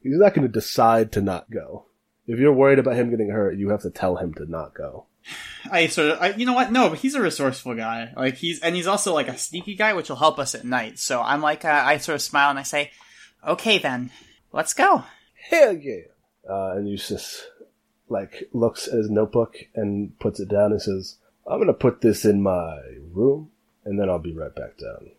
[0.00, 1.86] He's not going to decide to not go.
[2.28, 5.06] If you're worried about him getting hurt, you have to tell him to not go.
[5.72, 6.70] I sort of, I, you know what?
[6.70, 8.12] No, but he's a resourceful guy.
[8.16, 11.00] Like he's, and he's also like a sneaky guy, which will help us at night.
[11.00, 12.92] So I'm like, uh, I sort of smile and I say,
[13.44, 14.12] "Okay, then,
[14.52, 15.02] let's go."
[15.50, 16.02] Hell yeah!
[16.48, 17.46] Uh, and Eustace,
[18.08, 21.16] like, looks at his notebook and puts it down and says,
[21.50, 22.78] I'm going to put this in my
[23.12, 23.50] room
[23.84, 25.10] and then I'll be right back down.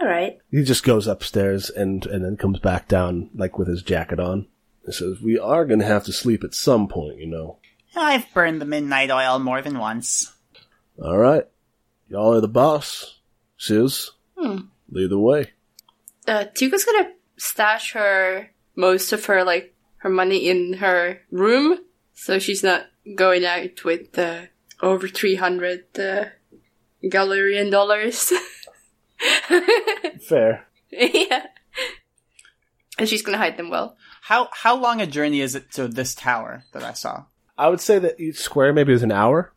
[0.00, 0.38] All right.
[0.50, 4.46] He just goes upstairs and, and then comes back down, like, with his jacket on.
[4.86, 7.58] He says, We are going to have to sleep at some point, you know.
[7.94, 10.32] I've burned the midnight oil more than once.
[11.02, 11.44] All right.
[12.08, 13.18] Y'all are the boss.
[13.58, 14.62] Sis, Hmm.
[14.90, 15.50] lead the way.
[16.26, 21.78] Uh, Tuku's gonna stash her most of her like her money in her room,
[22.14, 24.42] so she's not going out with uh,
[24.82, 26.26] over three hundred uh,
[27.04, 28.32] Galerian dollars.
[30.28, 30.66] Fair.
[30.90, 31.46] yeah,
[32.98, 33.96] and she's gonna hide them well.
[34.22, 37.24] How how long a journey is it to this tower that I saw?
[37.56, 39.52] I would say that each square maybe is an hour.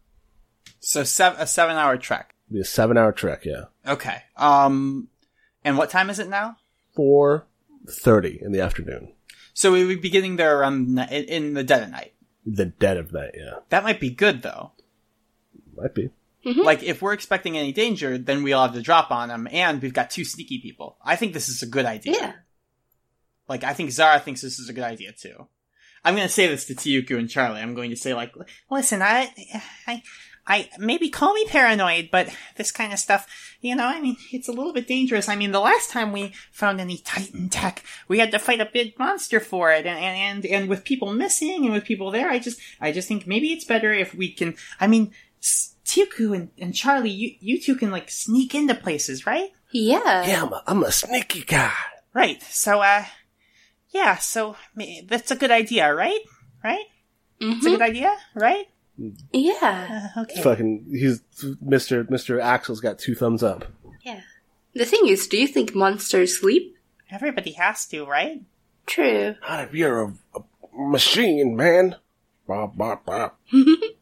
[0.80, 2.36] So seven, a seven hour trek.
[2.48, 3.66] It'd be a seven hour trek, yeah.
[3.88, 4.22] Okay.
[4.38, 5.08] Um,
[5.64, 6.58] and what time is it now?
[6.96, 7.48] Four
[7.90, 9.14] thirty in the afternoon.
[9.54, 12.14] So we would be getting there around in in the dead of night.
[12.46, 13.60] The dead of night, yeah.
[13.70, 14.74] That might be good though.
[15.76, 16.10] Might be.
[16.46, 16.62] Mm-hmm.
[16.62, 19.94] Like if we're expecting any danger, then we'll have to drop on them, and we've
[19.94, 20.98] got two sneaky people.
[21.04, 22.14] I think this is a good idea.
[22.14, 22.34] Yeah.
[23.48, 25.48] Like I think Zara thinks this is a good idea too.
[26.04, 27.62] I'm going to say this to Tiyuku and Charlie.
[27.62, 28.36] I'm going to say like,
[28.70, 29.34] listen, I,
[29.88, 30.04] I,
[30.46, 34.48] I maybe call me paranoid, but this kind of stuff, you know, I mean, it's
[34.48, 35.28] a little bit dangerous.
[35.28, 38.70] I mean, the last time we found any Titan tech, we had to fight a
[38.72, 42.38] big monster for it, and and and with people missing and with people there, I
[42.38, 44.54] just, I just think maybe it's better if we can.
[44.80, 45.12] I mean,
[45.46, 49.52] S- Tiyuku and, and Charlie, you you two can like sneak into places, right?
[49.72, 50.26] Yeah.
[50.26, 51.72] Yeah, I'm a, I'm a sneaky guy.
[52.14, 52.42] Right.
[52.44, 53.06] So, uh,
[53.92, 54.16] yeah.
[54.18, 54.56] So
[55.08, 56.20] that's a good idea, right?
[56.64, 56.86] Right?
[57.40, 57.72] It's a Mhm.
[57.74, 58.66] good idea, right?
[59.34, 60.12] Yeah.
[60.16, 60.42] Uh, okay.
[60.42, 61.22] Fucking, he's
[61.64, 62.04] Mr.
[62.10, 62.42] Mr.
[62.42, 63.66] Axel's got two thumbs up.
[64.04, 64.22] Yeah.
[64.74, 66.78] The thing is, do you think monsters sleep?
[67.12, 68.42] Everybody has to, right?
[68.88, 69.36] True.
[69.48, 70.42] Not if you're a, a
[70.74, 71.96] machine, man.
[72.48, 73.30] Bah, bah,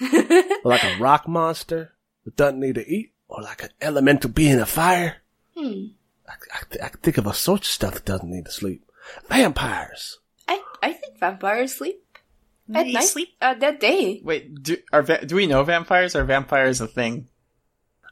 [0.00, 0.42] bah.
[0.64, 1.92] like a rock monster
[2.24, 5.16] that doesn't need to eat, or like an elemental being of fire.
[5.56, 5.86] Hmm.
[6.28, 8.84] I, I, th- I can think of a such stuff that doesn't need to sleep.
[9.28, 10.18] Vampires.
[10.48, 12.02] I I think vampires sleep
[12.74, 13.04] at night.
[13.04, 13.28] sleep.
[13.40, 14.20] Uh, that day.
[14.24, 16.16] Wait, do are va- do we know vampires?
[16.16, 17.28] Are vampires a thing?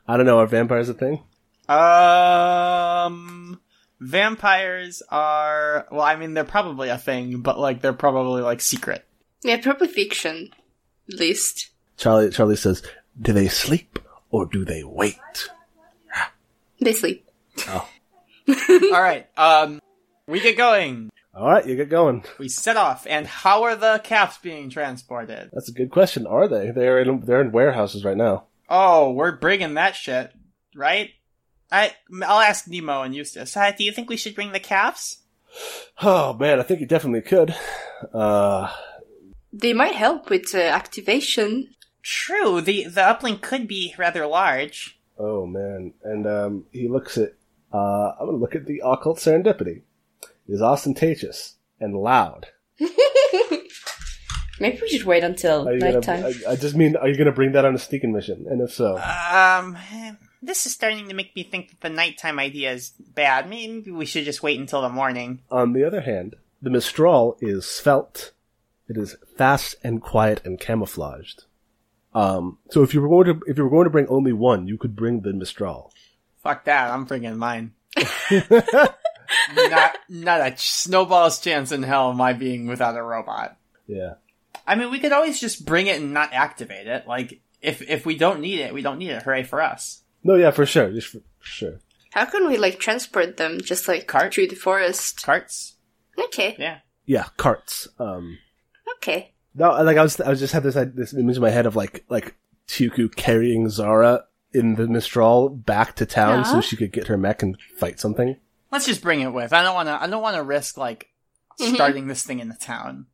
[0.07, 1.23] I don't know, are vampires a thing?
[1.69, 3.61] Um,
[4.01, 5.87] vampires are.
[5.91, 9.07] Well, I mean, they're probably a thing, but like they're probably like secret.
[9.43, 10.51] Yeah, probably fiction.
[11.13, 11.71] At least.
[11.97, 12.83] Charlie, Charlie says,
[13.21, 13.99] do they sleep
[14.31, 15.17] or do they wait?
[16.81, 17.29] They sleep.
[17.69, 17.89] Oh.
[18.49, 19.27] All right.
[19.37, 19.81] Um,
[20.27, 21.11] we get going.
[21.35, 22.25] Alright, you get going.
[22.39, 25.49] We set off, and how are the caps being transported?
[25.53, 26.27] That's a good question.
[26.27, 26.71] Are they?
[26.73, 28.45] They're in, they're in warehouses right now.
[28.69, 30.31] Oh, we're bringing that shit,
[30.75, 31.11] right?
[31.71, 33.57] I I'll ask Nemo and Eustace.
[33.57, 35.23] Uh, do you think we should bring the calves?
[36.03, 37.55] Oh man, I think you definitely could.
[38.13, 38.71] Uh,
[39.55, 41.75] They might help with uh, activation.
[42.03, 42.61] True.
[42.61, 44.99] The the uplink could be rather large.
[45.19, 45.95] oh man.
[46.03, 47.35] And, um, he looks at,
[47.73, 49.83] uh, I'm gonna look at the occult serendipity.
[50.49, 52.49] It is ostentatious and loud.
[54.61, 56.25] Maybe we should wait until Are you gonna, nighttime.
[56.47, 58.47] I, I just mean, are you gonna bring that on a sneaking mission?
[58.49, 59.77] And if so, Um,
[60.43, 63.49] this is starting to make me think that the nighttime idea is bad.
[63.49, 65.41] Maybe we should just wait until the morning.
[65.51, 68.33] on the other hand, the Mistral is svelte.
[68.89, 71.45] It is fast and quiet and camouflaged.
[72.15, 74.67] Um, so if you were going to, if you were going to bring only one,
[74.67, 75.93] you could bring the Mistral.
[76.43, 76.91] Fuck that.
[76.91, 77.73] I'm bringing mine.
[79.55, 83.57] not not a snowball's chance in hell of my being without a robot.
[83.87, 84.15] Yeah.
[84.67, 87.07] I mean, we could always just bring it and not activate it.
[87.07, 89.23] Like, if if we don't need it, we don't need it.
[89.23, 90.03] Hooray for us.
[90.25, 91.79] No, yeah, for sure, just for, for sure.
[92.13, 94.35] How can we like transport them just like Cart?
[94.35, 95.23] through the forest?
[95.23, 95.75] Carts?
[96.19, 96.57] Okay.
[96.59, 96.79] Yeah.
[97.07, 97.89] Yeah, carts.
[97.99, 98.39] Um,
[98.97, 99.32] Okay.
[99.55, 101.77] No, like I was, I was just had this this image in my head of
[101.77, 102.35] like like
[102.69, 107.43] Tuku carrying Zara in the Mistral back to town so she could get her mech
[107.43, 108.37] and fight something.
[108.71, 109.53] Let's just bring it with.
[109.53, 110.03] I don't want to.
[110.03, 111.09] I don't want to risk like
[111.61, 111.75] Mhm.
[111.75, 113.07] starting this thing in the town.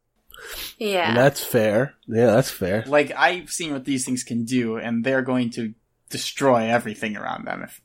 [0.78, 1.09] Yeah.
[1.09, 1.95] And that's fair.
[2.07, 2.84] Yeah, that's fair.
[2.86, 5.74] Like I've seen what these things can do, and they're going to
[6.11, 7.62] destroy everything around them.
[7.64, 7.82] If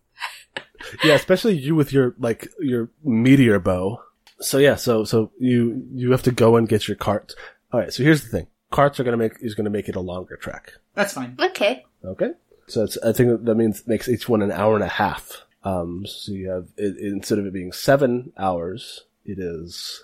[1.03, 4.03] yeah, especially you with your like your meteor bow.
[4.39, 7.33] So yeah, so so you you have to go and get your cart.
[7.73, 9.99] All right, so here's the thing: carts are gonna make is gonna make it a
[9.99, 10.73] longer track.
[10.93, 11.35] That's fine.
[11.39, 11.83] Okay.
[12.05, 12.31] Okay.
[12.67, 15.43] So it's, I think that means makes each one an hour and a half.
[15.65, 20.03] Um, so you have it, instead of it being seven hours, it is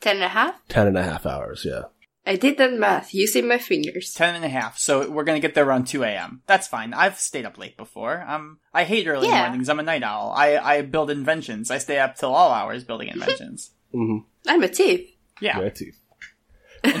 [0.00, 0.60] Ten and a half?
[0.68, 1.64] ten and a half hours.
[1.64, 1.84] Yeah.
[2.28, 4.12] I did that math using my fingers.
[4.12, 4.78] Ten and a half.
[4.78, 6.42] So we're gonna get there around two a.m.
[6.46, 6.92] That's fine.
[6.92, 8.24] I've stayed up late before.
[8.26, 9.42] Um, I hate early Yeah.
[9.46, 9.68] mornings.
[9.68, 10.32] I'm a night owl.
[10.36, 11.70] I I build inventions.
[11.70, 13.70] I stay up till all hours building inventions.
[13.94, 14.26] Mm-hmm.
[14.48, 15.08] I'm a thief.
[15.40, 15.60] Yeah.
[15.60, 15.96] Yeah, teeth.
[15.96, 16.05] And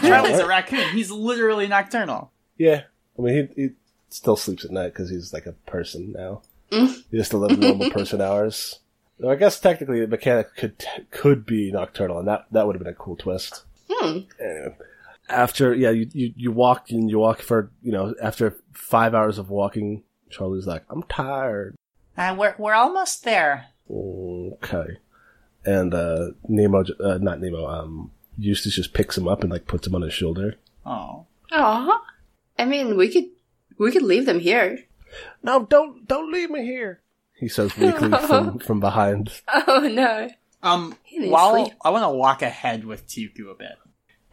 [0.00, 0.88] Charlie's a raccoon.
[0.90, 2.32] He's literally nocturnal.
[2.58, 2.82] Yeah.
[3.18, 3.70] I mean, he, he
[4.08, 6.42] still sleeps at night because he's like a person now.
[6.70, 7.04] Mm.
[7.10, 8.80] He just still lives normal person hours.
[9.18, 12.82] Though I guess technically the mechanic could could be nocturnal, and that that would have
[12.82, 13.64] been a cool twist.
[13.88, 14.18] Hmm.
[14.38, 14.76] Anyway,
[15.28, 19.38] after yeah, you, you you walk and you walk for you know after five hours
[19.38, 21.76] of walking, Charlie's like, I'm tired.
[22.18, 23.68] Uh, we're we're almost there.
[23.90, 24.98] Okay,
[25.64, 29.86] and uh Nemo, uh, not Nemo, um, Eustace just picks him up and like puts
[29.86, 30.56] him on his shoulder.
[30.84, 31.26] Oh.
[31.52, 32.02] Aw.
[32.58, 33.26] I mean, we could
[33.78, 34.84] we could leave them here.
[35.42, 37.00] No, don't don't leave me here.
[37.34, 39.30] He says weakly from from behind.
[39.68, 40.30] Oh no.
[40.62, 41.74] Um, He while sleep.
[41.84, 43.76] I want to walk ahead with Tyuku a bit,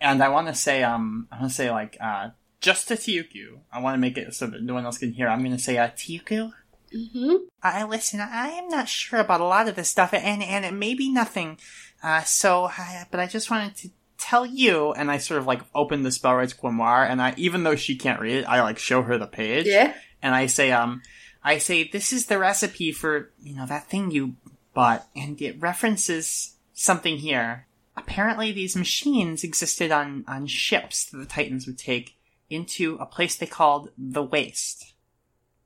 [0.02, 2.30] and I want to say, um, I want to say like, uh,
[2.60, 3.60] just to Tyuku.
[3.72, 5.28] I want to make it so that no one else can hear.
[5.28, 6.54] I'm going to say, uh, Tyuku.
[6.96, 7.36] Mm-hmm.
[7.62, 8.22] I listen.
[8.22, 11.12] I am not sure about a lot of this stuff, and and it may be
[11.12, 11.58] nothing.
[12.04, 15.62] Uh, so, I, but I just wanted to tell you, and I sort of like
[15.74, 19.02] open the Spellwright's grimoire, and I, even though she can't read it, I like show
[19.04, 19.94] her the page, Yeah.
[20.22, 21.02] and I say, um,
[21.44, 24.36] I say this is the recipe for you know that thing you
[24.74, 27.68] bought, and it references something here.
[27.96, 32.16] Apparently, these machines existed on on ships that the Titans would take
[32.50, 34.94] into a place they called the Waste.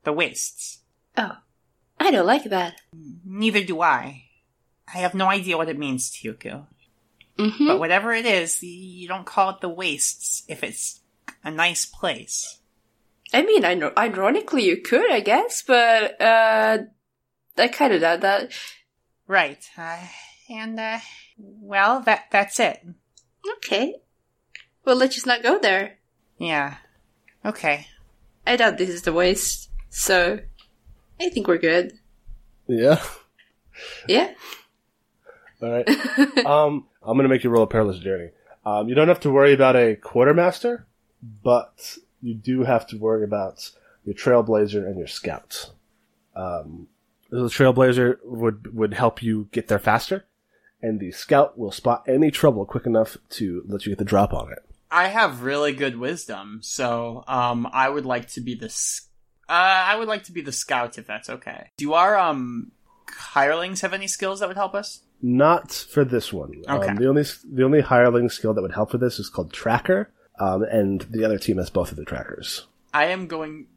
[0.03, 0.79] The Wastes.
[1.17, 1.37] Oh.
[1.99, 2.79] I don't like that.
[3.25, 4.25] Neither do I.
[4.93, 6.65] I have no idea what it means, Tyuku.
[7.37, 7.67] Mm-hmm.
[7.67, 11.01] But whatever it is, you don't call it the Wastes if it's
[11.43, 12.59] a nice place.
[13.33, 16.77] I mean, I know, ironically, you could, I guess, but uh,
[17.57, 18.51] I kind of doubt that.
[19.27, 19.63] Right.
[19.77, 19.99] Uh,
[20.49, 20.99] and, uh,
[21.37, 22.85] well, that that's it.
[23.57, 23.95] Okay.
[24.85, 25.97] Well, let's just not go there.
[26.37, 26.77] Yeah.
[27.45, 27.87] Okay.
[28.45, 30.39] I doubt this is the waste, so
[31.19, 31.99] I think we're good.
[32.67, 33.03] Yeah.
[34.07, 34.33] Yeah.
[35.61, 35.87] All right.
[36.45, 38.29] um, I'm gonna make you roll a perilous journey.
[38.65, 40.85] Um, you don't have to worry about a quartermaster,
[41.43, 43.71] but you do have to worry about
[44.03, 45.71] your trailblazer and your scout.
[46.35, 46.87] Um,
[47.29, 50.25] the trailblazer would would help you get there faster,
[50.81, 54.33] and the scout will spot any trouble quick enough to let you get the drop
[54.33, 54.59] on it.
[54.89, 58.67] I have really good wisdom, so um, I would like to be the.
[59.49, 61.71] Uh, I would like to be the scout if that's okay.
[61.77, 62.71] Do our um
[63.09, 65.01] hirelings have any skills that would help us?
[65.21, 66.61] Not for this one.
[66.69, 66.87] Okay.
[66.89, 70.11] Um, the only the only hireling skill that would help for this is called tracker,
[70.39, 72.67] um, and the other team has both of the trackers.
[72.93, 73.67] I am going.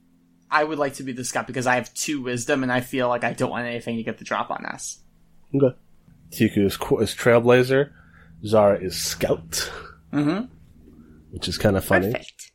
[0.51, 3.09] I would like to be the scout because I have two wisdom, and I feel
[3.09, 4.99] like I don't want anything to get the drop on us.
[5.55, 5.75] Okay.
[6.31, 7.91] Tiku is, qu- is trailblazer.
[8.45, 9.71] Zara is scout,
[10.13, 10.47] Mm-hmm.
[11.31, 12.13] which is kind of funny.
[12.13, 12.53] Perfect.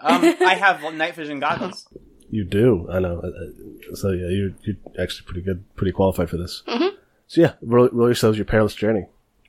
[0.00, 1.86] Um, I have night vision goggles.
[2.30, 3.20] You do, I know.
[3.22, 6.62] Uh, uh, So yeah, you're you're actually pretty good, pretty qualified for this.
[6.66, 6.91] Mhm.
[7.32, 9.06] So yeah, roll, roll yourselves your perilous journey.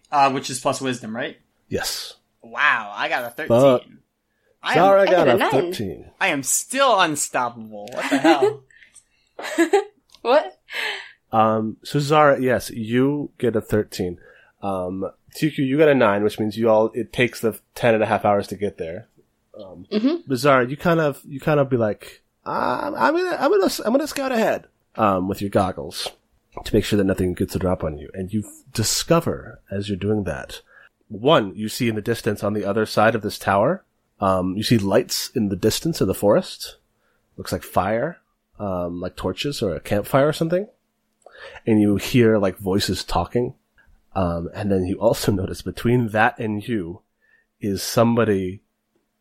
[0.09, 1.35] Uh, which is plus wisdom, right?
[1.67, 2.13] Yes.
[2.41, 3.47] Wow, I got a thirteen.
[3.49, 3.85] But-
[4.65, 5.51] I am, Zara I got got a a nine.
[5.51, 6.11] thirteen.
[6.21, 7.89] I am still unstoppable.
[7.91, 8.63] What the hell?
[10.21, 10.57] What?
[11.33, 14.17] Um, so Zara, yes, you get a 13.
[14.61, 18.03] Um, TQ, you got a 9, which means you all, it takes the 10 and
[18.03, 19.09] a half hours to get there.
[19.59, 20.23] Um, Mhm.
[20.25, 23.73] but Zara, you kind of, you kind of be like, I'm, I'm gonna, I'm gonna,
[23.85, 26.07] I'm gonna scout ahead, um, with your goggles
[26.63, 28.09] to make sure that nothing gets a drop on you.
[28.13, 28.43] And you
[28.73, 30.61] discover as you're doing that,
[31.07, 33.83] one, you see in the distance on the other side of this tower,
[34.19, 36.77] um, you see lights in the distance of the forest.
[37.37, 38.19] Looks like fire,
[38.59, 40.67] um, like torches or a campfire or something
[41.65, 43.55] and you hear like voices talking.
[44.15, 47.01] Um, and then you also notice between that and you
[47.59, 48.61] is somebody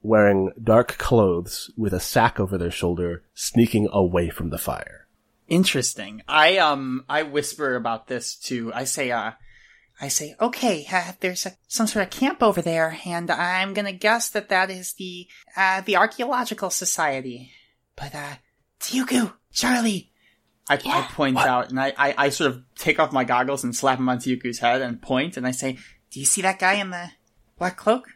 [0.03, 5.02] wearing dark clothes with a sack over their shoulder sneaking away from the fire.
[5.53, 6.23] Interesting.
[6.27, 9.33] I um I whisper about this to I say uh
[10.01, 13.93] I say okay uh, there's a, some sort of camp over there and I'm gonna
[13.93, 17.51] guess that that is the uh the archaeological society.
[17.97, 18.37] But uh
[18.81, 20.11] Tyuku, Charlie.
[20.71, 21.07] I, I Yeah.
[21.11, 24.09] point out and I, I I sort of take off my goggles and slap them
[24.09, 25.77] on Tyuku's head and point and I say,
[26.11, 27.11] "Do you see that guy in the
[27.59, 28.07] black cloak?"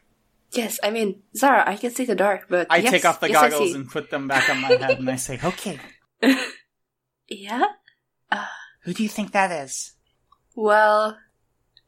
[0.53, 3.28] Yes, I mean, Zara, I can see the dark, but I yes, take off the
[3.28, 5.78] yes, goggles and put them back on my head and I say, "Okay,
[7.29, 7.64] Yeah.
[8.83, 9.95] who do you think that is?"
[10.55, 11.18] Well,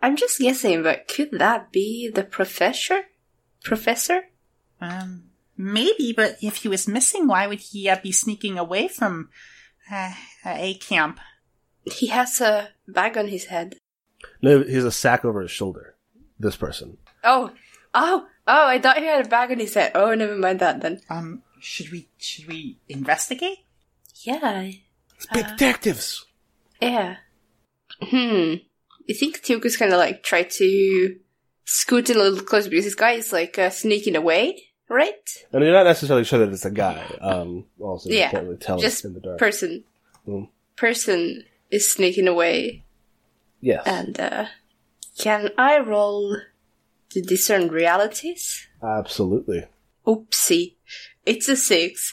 [0.01, 3.05] I'm just guessing, but could that be the professor?
[3.65, 4.29] Professor?
[4.81, 5.25] Um,
[5.57, 9.31] maybe, but if he was missing, why would he uh, be sneaking away from
[9.91, 10.13] uh,
[10.47, 11.19] a camp?
[11.85, 13.77] He has a bag on his head.
[14.43, 15.97] No, he has a sack over his shoulder.
[16.39, 16.99] This person.
[17.25, 17.51] Oh,
[17.95, 18.67] oh, oh!
[18.69, 19.93] I thought he had a bag on his head.
[19.97, 21.01] Oh, never mind that then.
[21.11, 23.59] Um, should we should we investigate?
[24.23, 24.71] Yeah,
[25.19, 26.25] It's big detectives.
[26.81, 27.17] yeah.
[28.01, 28.55] Hmm.
[29.07, 31.17] You think Tuku's gonna like try to
[31.65, 35.29] scoot in a little closer because this guy is like uh, sneaking away, right?
[35.53, 37.03] And you're not necessarily sure that it's a guy.
[37.21, 39.39] Um, also, you Yeah, can't really tell Just in the dark.
[39.39, 39.85] person.
[40.27, 40.49] Mm.
[40.77, 42.85] Person is sneaking away,
[43.61, 43.83] yes.
[43.87, 44.47] and uh,
[45.19, 46.37] can I roll
[47.11, 48.69] to discern realities?
[48.83, 49.65] Absolutely.
[50.07, 50.77] Oopsie,
[51.27, 52.13] it's a six.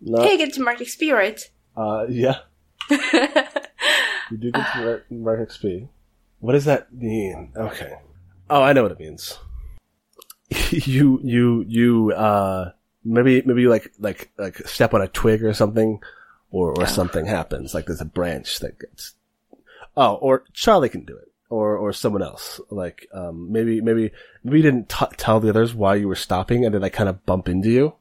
[0.00, 0.22] No.
[0.22, 1.40] Hey, get to mark XP, right?
[1.76, 2.38] Uh, yeah.
[4.30, 5.88] You do get to mark, mark XP.
[6.40, 7.52] What does that mean?
[7.56, 7.94] Okay.
[8.48, 9.38] Oh, I know what it means.
[10.70, 12.72] you, you, you, uh,
[13.04, 16.00] maybe, maybe you like, like, like step on a twig or something,
[16.50, 17.74] or, or something happens.
[17.74, 19.14] Like there's a branch that gets,
[19.96, 21.30] oh, or Charlie can do it.
[21.50, 22.60] Or, or someone else.
[22.70, 24.10] Like, um, maybe, maybe,
[24.42, 27.08] maybe you didn't t- tell the others why you were stopping and then I kind
[27.08, 27.94] of bump into you.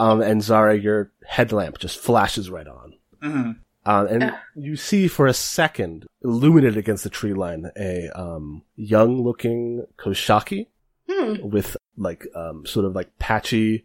[0.00, 2.94] Um, and Zara, your headlamp just flashes right on.
[3.22, 3.50] Mm-hmm.
[3.86, 9.86] Um, and you see for a second, illuminated against the tree line, a um, young-looking
[9.98, 10.66] Koshaki
[11.08, 11.48] Hmm.
[11.48, 13.84] with like um, sort of like patchy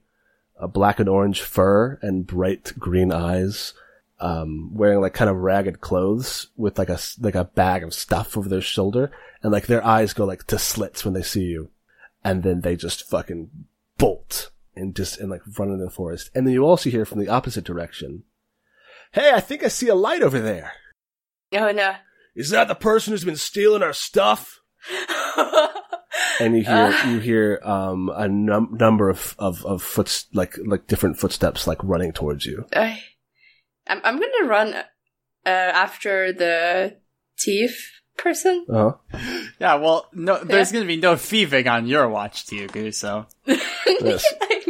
[0.59, 3.73] uh, black and orange fur and bright green eyes,
[4.19, 7.93] um, wearing like kind of ragged clothes with like a s- like a bag of
[7.95, 9.11] stuff over their shoulder,
[9.41, 11.71] and like their eyes go like to slits when they see you,
[12.23, 13.49] and then they just fucking
[13.97, 17.19] bolt and just and like run into the forest, and then you also hear from
[17.19, 18.23] the opposite direction.
[19.11, 20.73] Hey, I think I see a light over there.
[21.53, 21.95] Oh no.
[22.35, 24.59] Is that the person who's been stealing our stuff?
[26.39, 30.87] And you hear you hear um a num- number of of of foots like like
[30.87, 32.65] different footsteps like running towards you.
[32.75, 33.01] I,
[33.87, 34.83] I'm I'm gonna run uh,
[35.49, 36.97] after the
[37.39, 38.65] thief person.
[38.69, 38.93] Uh
[39.59, 43.25] Yeah, well, no, there's going to be no thieving on your watch, Tuku, so.
[44.01, 44.25] Yes.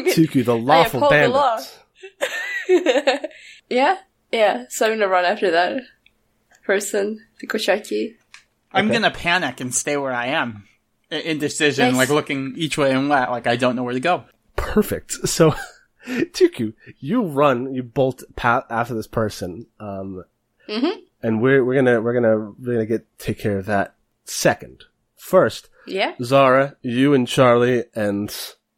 [0.06, 1.60] I Tuku, the lawful uphold the law.
[2.70, 3.32] bandit.
[3.70, 3.97] yeah,
[4.32, 4.66] yeah.
[4.70, 5.82] So I'm gonna run after that
[6.64, 8.16] person, the Koshaki.
[8.72, 8.95] I'm Okay.
[8.95, 10.68] gonna panic and stay where I am.
[11.12, 11.95] Indecision, Nice.
[11.97, 14.26] like looking each way and left, like I don't know where to go.
[14.56, 15.12] Perfect.
[15.30, 15.56] So,
[16.08, 20.24] Tuku, you run, you bolt pa- after this person, um,
[20.68, 21.01] Mhm.
[21.24, 23.95] and we're we're gonna we're gonna we're gonna get take care of that
[24.26, 24.84] second.
[25.16, 26.14] First, Yeah.
[26.22, 28.36] Zara, you and Charlie and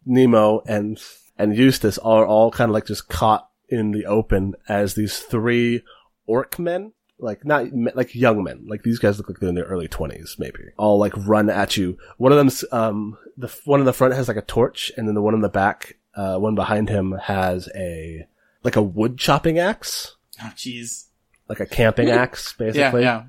[0.08, 0.99] Nemo and
[1.38, 5.84] and Eustace are all kind of like just caught in the open as these three
[6.26, 9.66] orc men, like not like young men, like these guys look like they're in their
[9.66, 10.60] early twenties, maybe.
[10.78, 11.97] All like run at you.
[12.18, 15.14] One of them's um the one in the front has like a torch, and then
[15.16, 18.26] the one in the back, uh, one behind him has a
[18.64, 21.05] like a wood chopping axe, Oh, jeez.
[21.47, 23.24] like a camping axe, Yeah, basically yeah.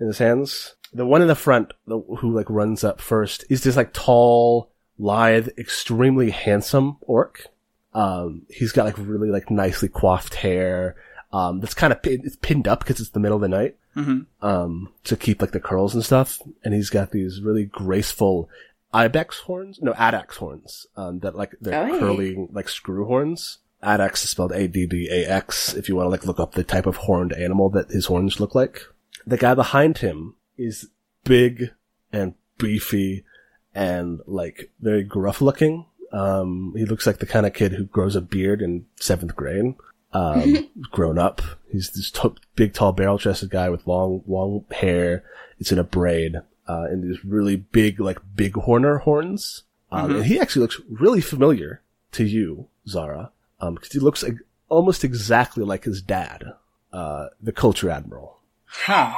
[0.00, 0.74] in his hands.
[0.94, 4.71] The one in the front, the, who like runs up first, is this like tall,
[4.98, 7.46] lithe, extremely handsome orc.
[7.94, 10.96] Um, he's got like really like nicely coiffed hair.
[11.32, 13.76] Um, that's kind of pin- it's pinned up because it's the middle of the night.
[13.94, 16.38] hmm Um, to keep like the curls and stuff.
[16.64, 18.48] And he's got these really graceful
[18.94, 20.86] ibex horns, no, addax horns.
[20.96, 21.98] Um, that like they're Oh, yeah.
[21.98, 23.58] curly like screw horns.
[23.82, 27.32] Addax is spelled A-D-D-A-X if you want to like look up the type of horned
[27.32, 28.80] animal that his horns look like.
[29.26, 30.88] The guy behind him is
[31.24, 31.70] big
[32.12, 33.24] and beefy
[33.74, 35.86] and like very gruff looking.
[36.12, 39.74] Um, he looks like the kind of kid who grows a beard in seventh grade.
[40.12, 41.40] Um, grown up.
[41.70, 45.24] He's this t- big, tall, barrel-chested guy with long, long hair.
[45.58, 46.36] It's in a braid,
[46.68, 49.62] uh, and these really big, like big horner horns.
[49.90, 51.80] Um, and he actually looks really familiar
[52.12, 54.34] to you, Zara, um, because he looks like,
[54.68, 56.44] almost exactly like his dad,
[56.92, 58.38] uh, the culture admiral.
[58.66, 59.14] Huh.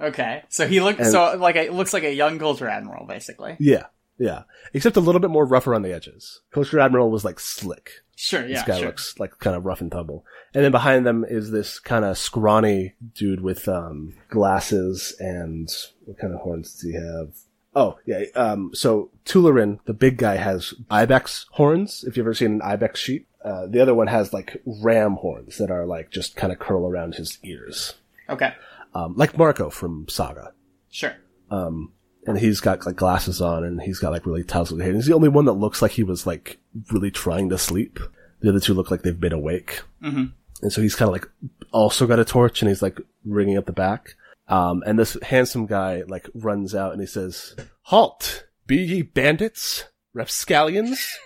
[0.00, 3.56] Okay, so he looks so like a, looks like a young culture admiral, basically.
[3.60, 3.86] Yeah,
[4.18, 4.42] yeah.
[4.72, 6.40] Except a little bit more rougher on the edges.
[6.50, 7.90] Culture admiral was like slick.
[8.16, 8.54] Sure, yeah.
[8.54, 8.86] This guy sure.
[8.86, 10.24] looks like kind of rough and tumble.
[10.52, 15.68] And then behind them is this kind of scrawny dude with um, glasses and
[16.04, 17.34] what kind of horns does he have?
[17.76, 18.24] Oh, yeah.
[18.36, 22.04] Um, so Tulerin, the big guy, has ibex horns.
[22.04, 25.58] If you've ever seen an ibex sheep, uh, the other one has like ram horns
[25.58, 27.94] that are like just kind of curl around his ears,
[28.28, 28.54] Okay,
[28.94, 30.52] um, like Marco from Saga.
[30.90, 31.14] sure.
[31.50, 31.92] Um,
[32.26, 34.94] and he's got like glasses on and he's got like really tousled hair.
[34.94, 36.58] He's the only one that looks like he was like
[36.90, 37.98] really trying to sleep.
[38.40, 39.82] The other two look like they've been awake.
[40.02, 40.32] Mhm.
[40.62, 41.28] And so he's kind of like
[41.70, 44.14] also got a torch and he's like ringing up the back.
[44.48, 48.46] Um, and this handsome guy like runs out and he says, Halt!
[48.66, 49.84] Be ye bandits?
[50.14, 51.06] Rapscallions?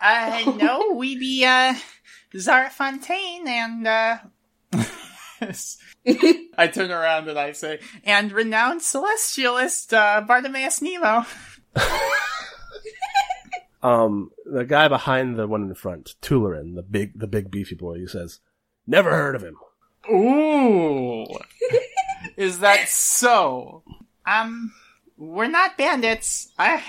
[0.00, 1.74] Uh, no, we be, uh,
[2.36, 4.18] Zara Fontaine and, uh,
[6.58, 11.24] I turn around and I say, and renowned celestialist, uh, Bartimaeus Nemo.
[13.82, 17.98] Um, the guy behind the one in front, Tulerin, the big, the big beefy boy,
[17.98, 18.40] he says,
[18.86, 19.56] "Never heard of him."
[20.10, 21.26] Ooh.
[22.36, 23.84] Is that so?
[24.26, 24.72] Um,
[25.16, 26.52] we're not bandits.
[26.58, 26.82] I,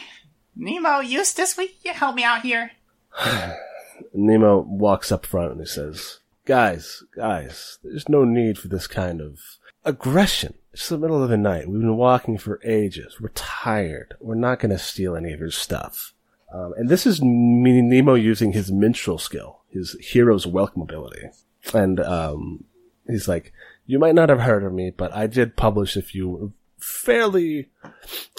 [0.55, 2.71] Nemo, Eustace, will you help me out here?
[4.13, 6.19] Nemo walks up front and he says,
[6.49, 9.39] "Guys, guys, there's no need for this kind of
[9.85, 10.55] aggression.
[10.73, 11.69] It's the middle of the night.
[11.69, 13.21] We've been walking for ages.
[13.21, 14.15] We're tired.
[14.19, 16.15] We're not going to steal any of your stuff."
[16.51, 21.29] Um, and this is Nemo using his minstrel skill, his hero's welcome ability.
[21.71, 22.63] And um,
[23.05, 23.53] he's like,
[23.85, 27.69] "You might not have heard of me, but I did publish a few fairly,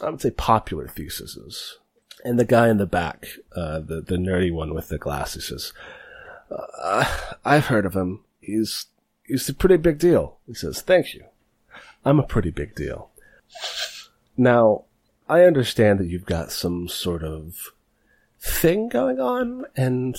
[0.02, 1.78] I would say, popular theses."
[2.24, 5.72] And the guy in the back, uh, the the nerdy one with the glasses, says,
[7.44, 8.24] "I've heard of him.
[8.40, 8.86] He's
[9.24, 11.24] he's a pretty big deal." He says, "Thank you.
[12.04, 13.10] I'm a pretty big deal."
[14.36, 14.84] Now,
[15.28, 17.72] I understand that you've got some sort of
[18.40, 20.16] thing going on, and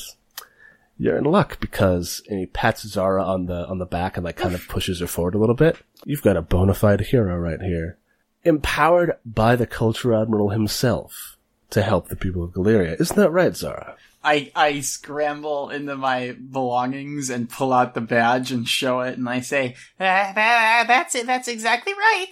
[0.97, 4.35] you're in luck because and he pats Zara on the on the back and like
[4.35, 5.77] kind of pushes her forward a little bit.
[6.05, 7.97] You've got a bona fide hero right here,
[8.43, 11.37] empowered by the Culture Admiral himself
[11.71, 12.95] to help the people of Galeria.
[12.99, 13.95] Isn't that right, Zara?
[14.23, 19.27] I, I scramble into my belongings and pull out the badge and show it, and
[19.27, 22.31] I say, uh, that, that's it, that's exactly right.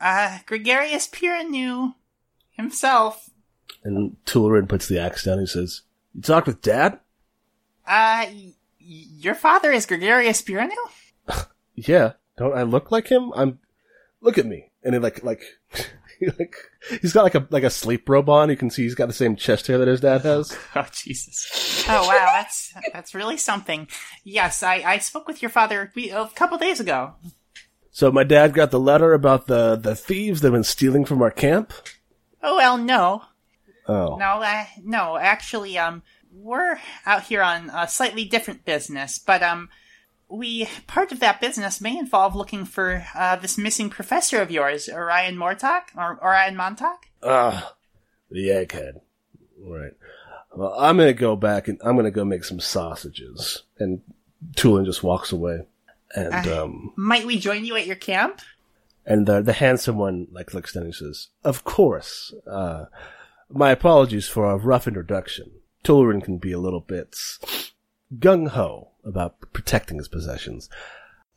[0.00, 1.94] Uh, Gregarious Piranu
[2.52, 3.30] himself.
[3.82, 5.40] And Tulerin puts the axe down.
[5.40, 5.82] He says,
[6.14, 7.00] "You talked with Dad?
[7.86, 10.74] Uh, y- your father is Gregarious Piranu?
[11.74, 12.14] Yeah.
[12.36, 13.32] Don't I look like him?
[13.36, 13.60] I'm.
[14.20, 15.42] Look at me." And he like like.
[16.20, 16.54] he like
[17.00, 18.50] he's got like a like a sleep robe on.
[18.50, 20.56] You can see he's got the same chest hair that his dad has.
[20.74, 21.84] Oh, Jesus.
[21.88, 23.88] Oh, wow, that's, that's really something.
[24.24, 27.14] Yes, I, I spoke with your father we- a couple days ago.
[27.90, 31.22] So my dad got the letter about the the thieves that have been stealing from
[31.22, 31.72] our camp.
[32.42, 33.22] Oh, well, no.
[33.88, 39.42] Oh, No, uh, no, actually, um, we're out here on a slightly different business, but,
[39.42, 39.70] um,
[40.30, 44.88] we, part of that business may involve looking for, uh, this missing professor of yours,
[44.88, 47.06] Orion Mortok, or Orion Montauk.
[47.22, 47.74] ah,
[48.30, 49.00] the egghead.
[49.60, 49.92] Right.
[50.54, 53.62] Well, I'm gonna go back and I'm gonna go make some sausages.
[53.78, 54.02] And
[54.54, 55.66] Tulin just walks away.
[56.14, 56.64] And Uh.
[56.64, 58.40] um, Might we join you at your camp?
[59.06, 62.34] and the the handsome one like looks down and says, "Of course.
[62.46, 62.84] Uh,
[63.50, 65.50] my apologies for a rough introduction.
[65.82, 67.16] Tulerin can be a little bit
[68.18, 70.68] gung ho about protecting his possessions.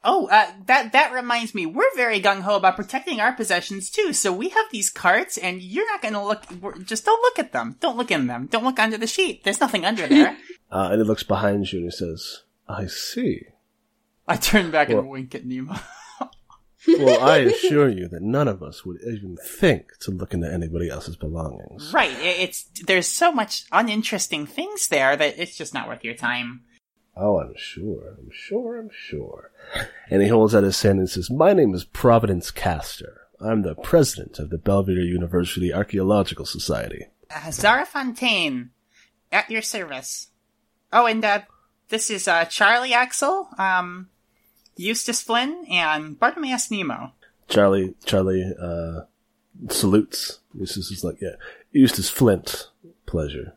[0.03, 4.13] Oh, uh, that that reminds me, we're very gung ho about protecting our possessions too.
[4.13, 6.43] So we have these carts, and you're not going to look.
[6.85, 7.75] Just don't look at them.
[7.79, 8.47] Don't look in them.
[8.47, 9.43] Don't look under the sheet.
[9.43, 10.37] There's nothing under there.
[10.73, 13.41] Uh, and he looks behind you and he says, "I see."
[14.25, 15.75] I turn back Well- and wink at Nemo.
[16.87, 20.89] Well, I assure you that none of us would even think to look into anybody
[20.89, 21.91] else's belongings.
[21.93, 22.11] right.
[22.19, 26.61] It's there's so much uninteresting things there that it's just not worth your time.
[27.15, 28.15] Oh, I'm sure.
[28.17, 28.79] I'm sure.
[28.79, 29.51] I'm sure.
[30.09, 33.21] And he holds out his hand and says, My name is Providence Castor.
[33.39, 37.07] I'm the president of the Belvedere University Archaeological Society.
[37.33, 38.69] Uh, Zara Fontaine,
[39.31, 40.27] at your service.
[40.93, 41.41] Oh, and uh,
[41.89, 44.09] this is uh, Charlie Axel, um,
[44.75, 47.13] Eustace Flynn, and Bartimaeus Nemo.
[47.47, 49.01] Charlie, Charlie, uh,
[49.69, 50.39] salutes.
[50.53, 51.35] Eustace is like, yeah,
[51.71, 52.69] Eustace Flint.
[53.05, 53.55] Pleasure.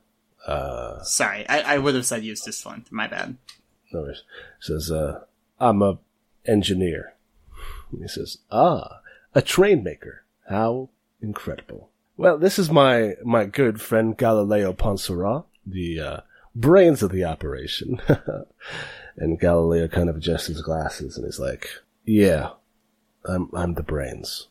[1.03, 2.91] Sorry, I, I would have said Eustace Flint.
[2.93, 3.37] My bad.
[3.93, 4.23] No worries.
[4.61, 5.21] Says, uh,
[5.61, 5.99] I'm a
[6.47, 7.15] engineer.
[7.91, 9.01] And he says, ah,
[9.35, 10.25] a train maker.
[10.49, 10.91] How
[11.23, 11.91] incredible.
[12.16, 16.21] Well, this is my, my good friend Galileo Ponsera, the, uh,
[16.55, 18.01] brains of the operation.
[19.16, 21.69] and Galileo kind of adjusts his glasses and he's like,
[22.05, 22.51] yeah,
[23.25, 24.49] I'm, I'm the brains.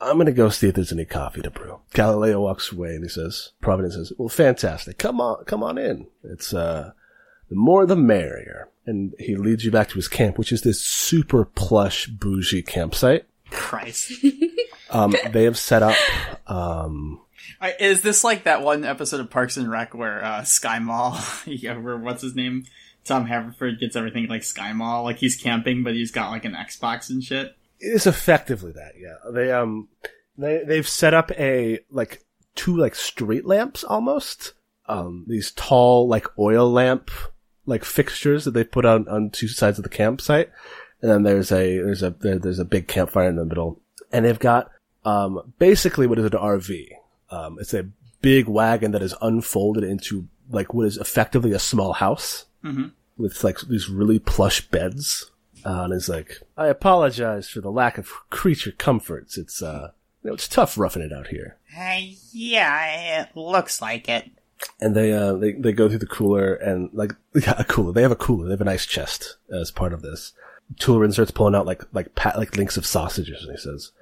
[0.00, 1.80] I'm gonna go see if there's any coffee to brew.
[1.92, 4.98] Galileo walks away and he says, Providence says, well, fantastic.
[4.98, 6.06] Come on, come on in.
[6.22, 6.92] It's, uh,
[7.48, 8.68] the more the merrier.
[8.86, 13.26] And he leads you back to his camp, which is this super plush, bougie campsite.
[13.50, 14.12] Christ.
[14.90, 15.94] Um, they have set up,
[16.46, 17.20] um,
[17.60, 21.20] I- Is this like that one episode of Parks and Rec where uh, Sky Mall,
[21.44, 22.64] yeah, where what's his name,
[23.04, 26.54] Tom Haverford gets everything like Sky Mall, like he's camping but he's got like an
[26.54, 27.54] Xbox and shit.
[27.80, 29.14] It's effectively that, yeah.
[29.32, 29.88] They, um,
[30.36, 32.24] they, they've set up a, like,
[32.54, 34.54] two, like, street lamps almost.
[34.86, 37.10] Um, these tall, like, oil lamp,
[37.66, 40.50] like, fixtures that they put on, on two sides of the campsite.
[41.02, 43.80] And then there's a, there's a, there, there's a big campfire in the middle.
[44.12, 44.70] And they've got,
[45.04, 46.88] um, basically what is it an RV.
[47.30, 47.88] Um, it's a
[48.20, 52.90] big wagon that is unfolded into like what is effectively a small house Mhm.
[53.16, 55.30] with like these really plush beds.
[55.68, 59.36] Uh, and it's like, I apologize for the lack of creature comforts.
[59.36, 59.90] It's uh,
[60.22, 61.58] you know, it's tough roughing it out here.
[61.78, 61.98] Uh,
[62.32, 64.30] yeah, it looks like it.
[64.80, 67.92] and they uh they, they go through the cooler and like yeah, a cooler.
[67.92, 68.46] They have a cooler.
[68.46, 70.32] They have a nice chest as part of this.
[70.76, 73.92] Tulerin starts pulling out like like pat like links of sausages and he says,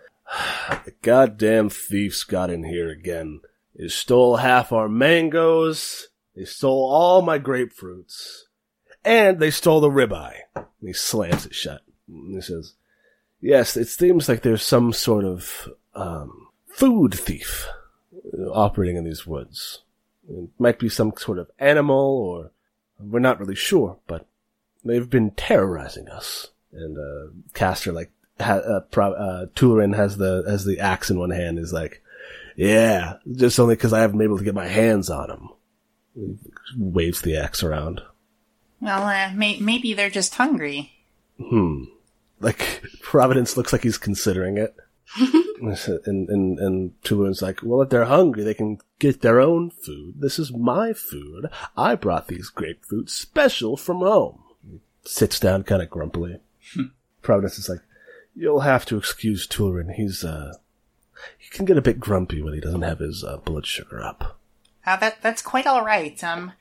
[0.84, 3.40] "The goddamn thieves got in here again.
[3.76, 6.09] They stole half our mangoes.
[6.34, 8.43] They stole all my grapefruits,
[9.07, 11.83] and they stole the ribeye." And he slams it shut.
[12.09, 12.74] And he says,
[13.41, 17.66] "Yes, it seems like there's some sort of um food thief
[18.53, 19.83] operating in these woods."
[20.28, 22.51] It might be some sort of animal, or
[22.99, 24.27] we're not really sure, but
[24.85, 26.49] they've been terrorizing us.
[26.73, 28.11] And uh, Castor, like,
[28.41, 31.59] ha- uh, Pro- uh, Turin has the has the axe in one hand.
[31.59, 32.03] Is like,
[32.57, 35.49] yeah, just only because I haven't been able to get my hands on him.
[36.15, 36.37] He
[36.77, 38.03] waves the axe around.
[38.81, 40.93] Well, uh, may- maybe they're just hungry.
[41.39, 41.85] Hmm.
[42.40, 44.77] Like Providence looks like he's considering it.
[45.16, 50.15] and and and Tulin's like, well, if they're hungry, they can get their own food.
[50.19, 51.48] This is my food.
[51.77, 54.43] I brought these grapefruits special from home.
[54.69, 56.40] He sits down kind of grumpily.
[57.23, 57.81] Providence is like,
[58.35, 59.90] you'll have to excuse Turin.
[59.90, 60.55] He's uh,
[61.39, 64.39] he can get a bit grumpy when he doesn't have his uh, blood sugar up.
[64.85, 66.23] Uh, that that's quite all right.
[66.23, 66.53] Um.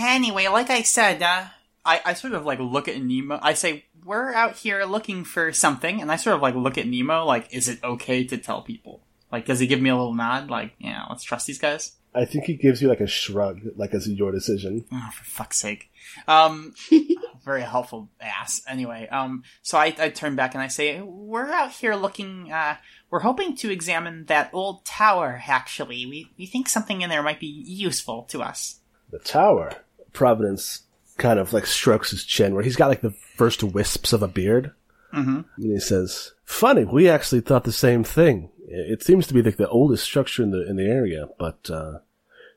[0.00, 1.46] Anyway, like I said, uh,
[1.84, 3.38] I I sort of like look at Nemo.
[3.42, 6.86] I say we're out here looking for something, and I sort of like look at
[6.86, 7.24] Nemo.
[7.24, 9.02] Like, is it okay to tell people?
[9.32, 10.50] Like, does he give me a little nod?
[10.50, 11.92] Like, yeah, let's trust these guys.
[12.14, 14.84] I think he gives you like a shrug, like as your decision.
[14.92, 15.90] Oh, for fuck's sake.
[16.28, 16.74] Um,
[17.44, 18.62] very helpful ass.
[18.68, 22.76] Anyway, um, so I, I turn back and I say, we're out here looking, uh,
[23.10, 26.06] we're hoping to examine that old tower, actually.
[26.06, 28.76] We, we think something in there might be useful to us.
[29.10, 29.72] the tower.
[30.14, 30.82] Providence
[31.18, 34.28] kind of like strokes his chin where he's got like the first wisps of a
[34.28, 34.72] beard.
[35.12, 35.40] Mm-hmm.
[35.56, 38.50] And he says, funny, we actually thought the same thing.
[38.66, 41.98] It seems to be like the oldest structure in the, in the area, but, uh,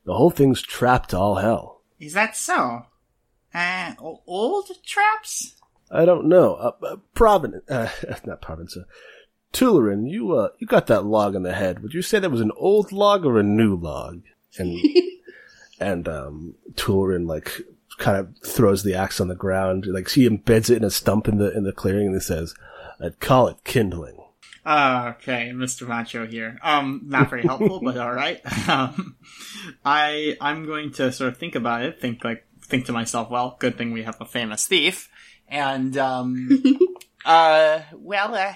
[0.06, 1.82] the whole thing's trapped to all hell.
[2.00, 2.86] Is that so?
[3.54, 5.56] Uh, old traps?
[5.92, 6.56] I don't know.
[6.56, 7.90] Uh, uh, Providence, uh,
[8.26, 8.84] not Providence, uh,
[9.54, 11.82] Tulerin, you, uh, you got that log on the head.
[11.84, 14.24] Would you say that was an old log or a new log?
[14.58, 14.80] And,
[15.80, 17.62] and, um, Tulerin, like,
[17.98, 19.86] kind of throws the axe on the ground.
[19.86, 22.56] Like, he embeds it in a stump in the, in the clearing and he says,
[23.00, 24.18] I'd call it kindling.
[24.66, 25.88] Uh, okay, Mr.
[25.88, 26.60] Macho here.
[26.62, 28.42] Um, not very helpful, but alright.
[28.68, 29.16] Um,
[29.86, 33.56] I, I'm going to sort of think about it, think like, think to myself, well,
[33.60, 35.10] good thing we have a famous thief.
[35.48, 36.50] And, um,
[37.26, 38.54] uh, well, uh,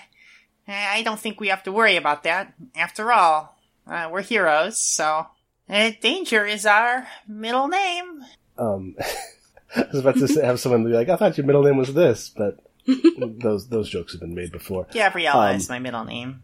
[0.68, 2.53] I don't think we have to worry about that.
[2.76, 3.57] After all,
[3.88, 5.27] uh, we're heroes, so,
[5.72, 8.23] uh, danger is our middle name.
[8.57, 8.95] Um,
[9.76, 11.93] I was about to say, have someone be like, I thought your middle name was
[11.93, 12.57] this, but
[13.41, 14.85] those, those jokes have been made before.
[14.91, 16.41] Gabriella Um, is my middle name.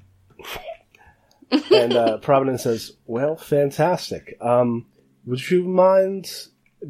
[1.72, 4.38] and uh, Providence says, "Well, fantastic.
[4.42, 4.86] Um,
[5.26, 6.30] would you mind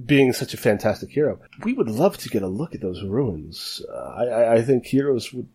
[0.05, 1.39] being such a fantastic hero?
[1.63, 3.81] We would love to get a look at those ruins.
[3.91, 5.47] Uh, I, I, I think heroes would,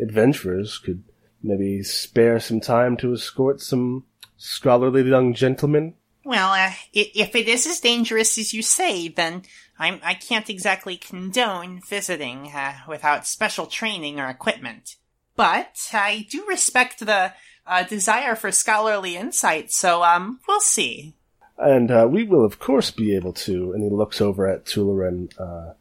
[0.00, 1.04] adventurers could
[1.42, 4.04] maybe spare some time to escort some
[4.36, 5.94] scholarly young gentlemen.
[6.28, 9.44] Well, uh, if it is as dangerous as you say, then
[9.78, 14.96] I'm, I can't exactly condone visiting uh, without special training or equipment.
[15.36, 17.32] But I do respect the
[17.66, 21.14] uh, desire for scholarly insight, so um, we'll see.
[21.56, 25.32] And uh, we will, of course, be able to." And he looks over at Tulerin,
[25.40, 25.72] uh,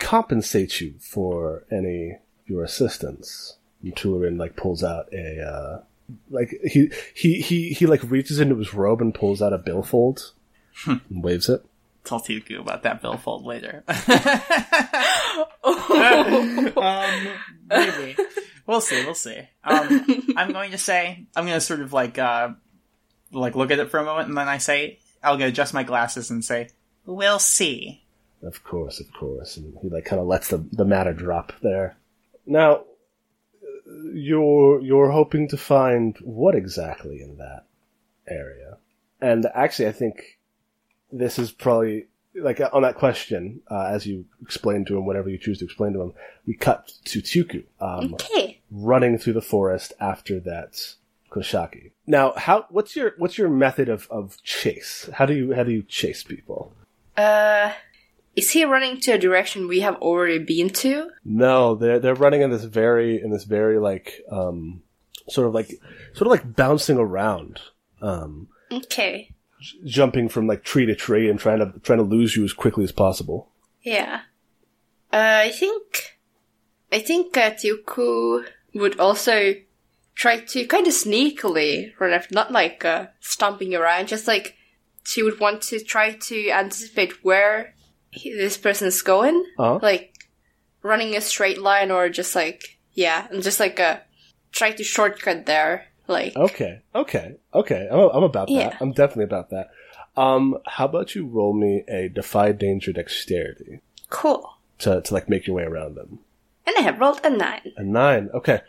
[0.00, 3.58] compensate you for any of your assistance.
[3.80, 5.82] And Tulerin like pulls out a uh,
[6.30, 10.32] like he he he he like reaches into his robe and pulls out a billfold
[10.86, 11.64] and waves it.
[12.04, 13.84] Tell Tuku about that billfold later.
[16.76, 17.28] um,
[17.68, 18.16] maybe.
[18.66, 19.38] We'll see, we'll see.
[19.62, 22.50] Um, I'm going to say, I'm going to sort of like, uh,
[23.32, 25.84] like look at it for a moment and then I say, I'll go adjust my
[25.84, 26.70] glasses and say,
[27.06, 28.02] we'll see.
[28.42, 29.56] Of course, of course.
[29.56, 31.96] And he like kind of lets the the matter drop there.
[32.44, 32.82] Now,
[34.12, 37.64] you're you're hoping to find what exactly in that
[38.28, 38.78] area?
[39.20, 40.38] And actually, I think
[41.10, 45.38] this is probably like on that question, uh, as you explain to him, whatever you
[45.38, 46.12] choose to explain to him,
[46.46, 48.60] we cut to Tuku um, Okay.
[48.70, 50.94] running through the forest after that
[51.30, 51.90] Koshaki.
[52.06, 55.08] Now, how what's your what's your method of, of chase?
[55.14, 56.74] How do you how do you chase people?
[57.16, 57.72] Uh,
[58.34, 61.10] is he running to a direction we have already been to?
[61.24, 64.82] No, they're they're running in this very in this very like um
[65.28, 65.68] sort of like
[66.14, 67.60] sort of like bouncing around
[68.00, 69.30] um, Okay.
[69.84, 72.84] jumping from like tree to tree and trying to trying to lose you as quickly
[72.84, 73.50] as possible.
[73.82, 74.22] Yeah.
[75.12, 76.18] Uh, I think,
[76.90, 78.44] I think uh, Tuku
[78.74, 79.54] would also
[80.14, 84.56] try to kind of sneakily run after, not like uh, stomping around, just like
[85.04, 87.74] she would want to try to anticipate where
[88.12, 89.78] he, this person's going, Uh-huh.
[89.82, 90.28] like
[90.82, 94.02] running a straight line or just like yeah, and just like a
[94.52, 97.88] try to shortcut there, like Okay, okay, okay.
[97.90, 98.52] I'm, I'm about that.
[98.54, 98.76] Yeah.
[98.80, 99.70] I'm definitely about that.
[100.16, 103.80] Um, how about you roll me a defy danger dexterity
[104.10, 104.58] cool.
[104.80, 106.18] to to like make your way around them?
[106.66, 107.72] And I have rolled a nine.
[107.78, 108.28] A nine.
[108.34, 108.60] Okay.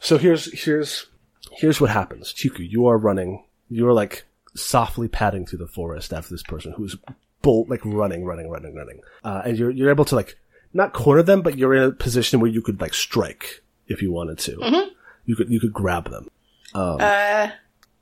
[0.00, 1.06] So here's here's
[1.52, 2.34] here's what happens.
[2.34, 3.44] Tuku, you are running.
[3.70, 4.24] You are like
[4.54, 6.96] softly padding through the forest after this person who's
[7.44, 8.98] bolt like running, running, running, running.
[9.22, 10.36] Uh, and you're you're able to like
[10.72, 14.10] not corner them, but you're in a position where you could like strike if you
[14.10, 14.90] wanted to.
[15.26, 16.28] You could you could grab them.
[16.74, 17.50] Uh,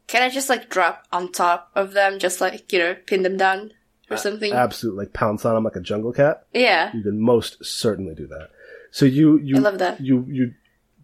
[0.07, 3.37] can I just like drop on top of them, just like you know, pin them
[3.37, 3.73] down
[4.11, 4.53] or something?
[4.53, 6.47] Absolutely, like pounce on them like a jungle cat.
[6.55, 6.91] yeah.
[6.95, 8.49] You can most certainly do that.
[8.91, 10.01] So you you I love that.
[10.01, 10.55] you you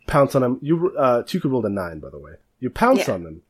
[0.06, 0.58] pounce on them.
[0.62, 2.32] You uh, two could roll a nine, by the way.
[2.60, 3.14] You pounce Yeah.
[3.14, 3.42] on them,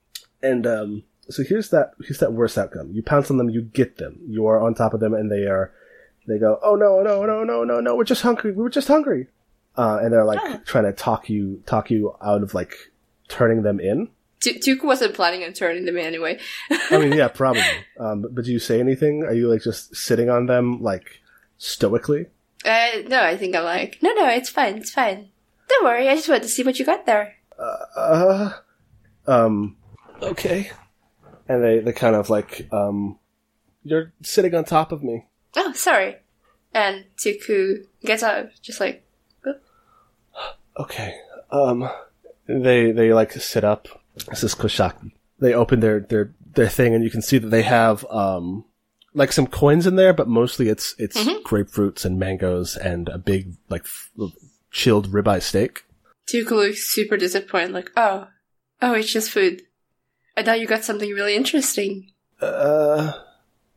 [0.43, 2.91] and um, so here's that here's that worst outcome.
[2.93, 4.19] You pounce on them, you get them.
[4.27, 5.73] You are on top of them, and they are
[6.27, 8.53] they go, oh no no no no no no, we're just hungry.
[8.53, 9.29] We were just hungry,
[9.77, 10.61] uh, and they're like Ah.
[10.67, 12.75] trying to talk you talk you out of like
[13.29, 14.09] turning them in.
[14.41, 16.39] Tu- Tuku wasn't planning on turning them in anyway.
[16.71, 17.63] I mean, yeah, probably.
[17.99, 19.25] Um, but, but do you say anything?
[19.25, 21.21] Are you like just sitting on them like
[21.59, 22.27] stoically?
[22.65, 25.29] uh, no, I think I'm like, no, no, it's fine, it's fine.
[25.69, 27.35] Don't worry, I just wanted to see what you got there.
[27.59, 28.53] uh,
[29.27, 29.77] um,
[30.23, 30.71] okay.
[31.49, 33.19] And they, they kind of like, um,
[33.85, 35.27] you're sitting on top of me.
[35.57, 36.17] Oh, sorry.
[36.75, 39.05] And Tuku gets up, just like,
[40.79, 41.15] Okay.
[41.51, 41.89] Um,
[42.47, 43.89] they, they like to sit up.
[44.29, 45.13] This is Koshaki.
[45.41, 48.65] They open their, their, their thing and you can see that they have, um,
[49.15, 53.55] like some coins in there, but mostly it's, it's grapefruits and mangoes and a big,
[53.69, 54.11] like, f-
[54.71, 55.85] chilled ribeye steak.
[56.31, 58.29] Tuku looks super disappointed, like, oh,
[58.83, 59.63] oh, it's just food.
[60.39, 62.13] I thought you got something really interesting.
[62.41, 63.13] Uh,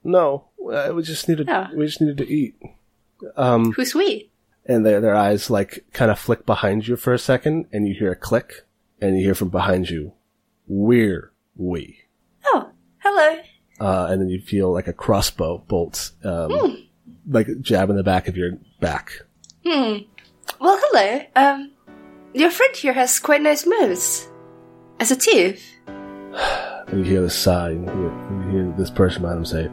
[0.04, 2.56] no, uh, we just needed, we just needed to eat.
[3.36, 4.30] Um, Who's we?
[4.68, 7.96] and their their eyes like kind of flick behind you for a second, and you
[7.96, 8.66] hear a click,
[9.02, 10.14] and you hear from behind you,
[10.68, 12.02] "We're we,"
[12.46, 12.70] Oh,
[13.00, 13.40] hello.
[13.80, 16.88] uh, and then you feel like a crossbow bolt, um,
[17.28, 19.12] like jab in the back of your back.
[19.66, 19.98] Hmm.
[20.60, 21.22] Well, hello.
[21.36, 21.72] Um,
[22.36, 24.28] your friend here has quite nice moves.
[25.00, 25.68] As a thief.
[26.88, 29.68] And you hear the sigh, you hear, you hear this person behind him say,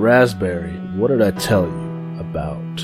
[0.00, 2.76] "Raspberry, what did I tell you about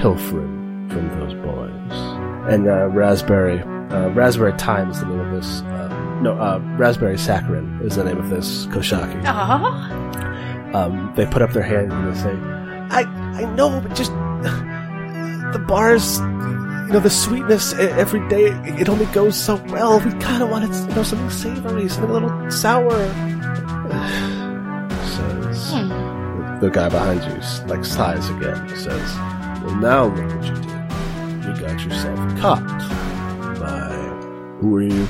[0.00, 5.62] pilfering from those boys?" And uh, Raspberry, uh, Raspberry Time is the name of this.
[5.62, 9.22] Uh, no, uh, Raspberry Saccharin is the name of this Koshaki.
[9.24, 10.74] Aww.
[10.74, 12.32] um, they put up their hand and they say,
[12.90, 13.02] "I
[13.34, 14.12] I know, but just
[15.52, 16.18] the bars,
[16.86, 18.46] you know, the sweetness every day,
[18.80, 20.00] it only goes so well.
[20.00, 22.90] We kind of wanted, you know, something savory, something a little sour."
[25.14, 28.68] says the, the guy behind you, like sighs again.
[28.68, 29.16] He says,
[29.62, 30.64] "Well, now look what you did.
[31.44, 32.78] You got yourself caught
[33.60, 33.92] by
[34.60, 35.08] who are you?"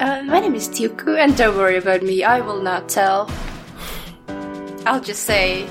[0.00, 3.30] Uh, my name is Tuku, and don't worry about me, I will not tell.
[4.84, 5.68] I'll just say,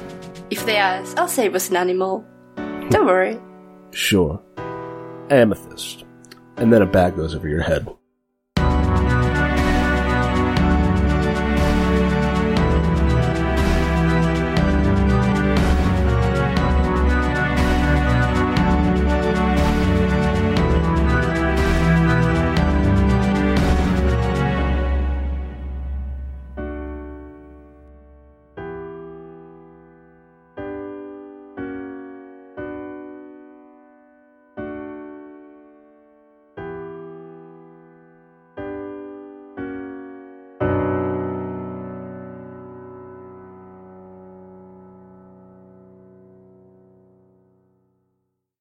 [0.49, 2.23] if they ask, I'll say it was an animal.
[2.89, 3.37] Don't worry.
[3.91, 4.41] Sure,
[5.31, 6.05] amethyst,
[6.57, 7.87] and then a bag goes over your head.